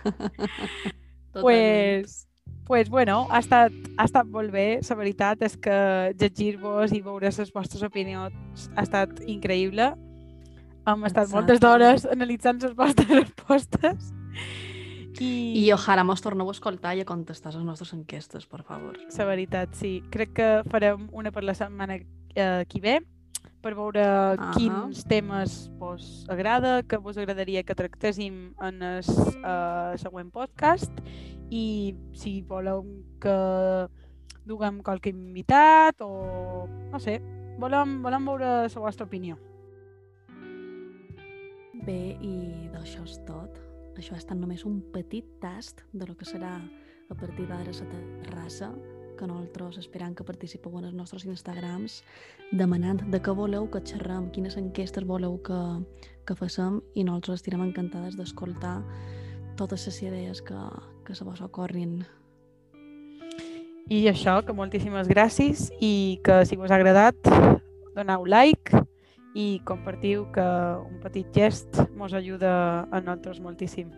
Totalment. 0.05 1.41
pues, 1.41 2.27
pues 2.65 2.89
bueno, 2.89 3.27
ha 3.29 3.39
estat, 3.39 3.71
ha 3.97 4.05
estat 4.05 4.27
molt 4.27 4.51
bé. 4.51 4.79
La 4.89 4.95
veritat 4.95 5.41
és 5.45 5.58
que 5.58 5.77
llegir-vos 6.17 6.93
i 6.95 7.01
veure 7.03 7.29
les 7.29 7.53
vostres 7.53 7.84
opinions 7.84 8.69
ha 8.75 8.86
estat 8.86 9.19
increïble. 9.27 9.93
Hem 10.86 11.08
estat 11.08 11.26
Exacte. 11.26 11.36
moltes 11.36 11.62
d'hores 11.63 12.06
analitzant 12.06 12.62
les 12.62 12.76
vostres 12.78 13.10
respostes. 13.21 14.13
I, 15.24 15.32
I 15.63 15.71
ojalà 15.74 16.04
mos 16.04 16.21
torneu 16.21 16.50
a 16.52 16.54
escoltar 16.54 16.93
i 16.98 17.02
a 17.02 17.08
contestar 17.08 17.54
les 17.56 17.63
nostres 17.63 17.93
enquestes, 17.95 18.45
per 18.45 18.63
favor. 18.67 18.98
la 19.17 19.26
veritat, 19.26 19.74
sí. 19.74 20.04
Crec 20.12 20.34
que 20.36 20.50
farem 20.69 21.08
una 21.12 21.32
per 21.32 21.43
la 21.43 21.56
setmana 21.56 21.98
eh, 21.98 22.65
que 22.67 22.82
ve 22.84 23.00
per 23.65 23.74
veure 23.74 24.04
Ahà. 24.06 24.52
quins 24.54 25.06
temes 25.10 25.71
vos 25.80 26.26
agrada, 26.30 26.84
que 26.84 26.98
vos 27.02 27.17
agradaria 27.17 27.63
que 27.63 27.74
tractéssim 27.74 28.54
en 28.62 28.84
el 28.84 29.02
uh, 29.02 29.98
següent 29.98 30.30
podcast 30.30 30.93
i 31.50 31.95
si 32.13 32.43
voleu 32.45 32.84
que 33.21 33.34
duguem 34.45 34.84
qualque 34.86 35.10
invitat 35.10 35.98
o 36.06 36.67
no 36.91 37.02
sé, 37.02 37.17
volem, 37.58 38.04
volem 38.06 38.30
veure 38.30 38.54
la 38.69 38.86
vostra 38.86 39.10
opinió. 39.10 39.39
Bé, 41.86 42.17
i 42.17 42.65
d'això 42.74 43.04
és 43.06 43.19
tot. 43.28 43.60
Això 43.95 44.15
ha 44.15 44.19
estat 44.19 44.38
només 44.39 44.63
un 44.65 44.80
petit 44.93 45.28
tast 45.41 45.84
de 45.93 46.08
lo 46.08 46.15
que 46.17 46.26
serà 46.26 46.56
a 46.58 47.15
partir 47.15 47.45
d'ara 47.45 47.69
la 47.69 48.00
terrassa, 48.24 48.71
que 49.15 49.28
nosaltres 49.28 49.78
esperam 49.78 50.15
que 50.15 50.26
participeu 50.26 50.80
en 50.80 50.89
els 50.89 50.95
nostres 50.98 51.26
Instagrams, 51.26 52.02
demanant 52.52 53.04
de 53.12 53.21
què 53.21 53.36
voleu 53.38 53.69
que 53.69 53.84
xerrem, 53.86 54.32
quines 54.32 54.58
enquestes 54.58 55.06
voleu 55.06 55.38
que, 55.45 55.62
que 56.26 56.36
facem, 56.36 56.82
i 56.95 57.06
nosaltres 57.06 57.43
estirem 57.43 57.62
encantades 57.62 58.17
d'escoltar 58.17 58.82
totes 59.56 59.86
les 59.86 60.02
idees 60.02 60.41
que, 60.41 60.58
que 61.06 61.15
se 61.15 61.24
vos 61.24 61.41
ocorrin. 61.41 62.02
I 63.93 64.08
això, 64.10 64.41
que 64.41 64.58
moltíssimes 64.58 65.08
gràcies 65.08 65.69
i 65.80 66.19
que 66.26 66.41
si 66.50 66.58
vos 66.58 66.74
ha 66.74 66.82
agradat, 66.82 67.15
doneu 67.95 68.26
like 68.26 68.55
i 69.36 69.60
compartiu 69.67 70.30
que 70.32 70.43
un 70.80 71.02
petit 71.04 71.28
gest 71.36 71.82
mos 72.00 72.15
ajuda 72.15 72.88
a 72.88 73.02
nosaltres 73.02 73.41
moltíssim. 73.43 73.91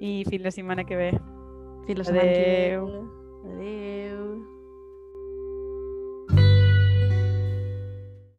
I 0.00 0.24
fins 0.30 0.46
la 0.46 0.54
setmana 0.56 0.86
que 0.88 0.96
ve. 0.96 1.10
Fins 1.86 2.00
la 2.00 2.08
setmana 2.08 2.32
que 2.32 2.46
ve. 2.48 2.56
Adeu. 2.80 2.88
Adeu. 3.44 4.59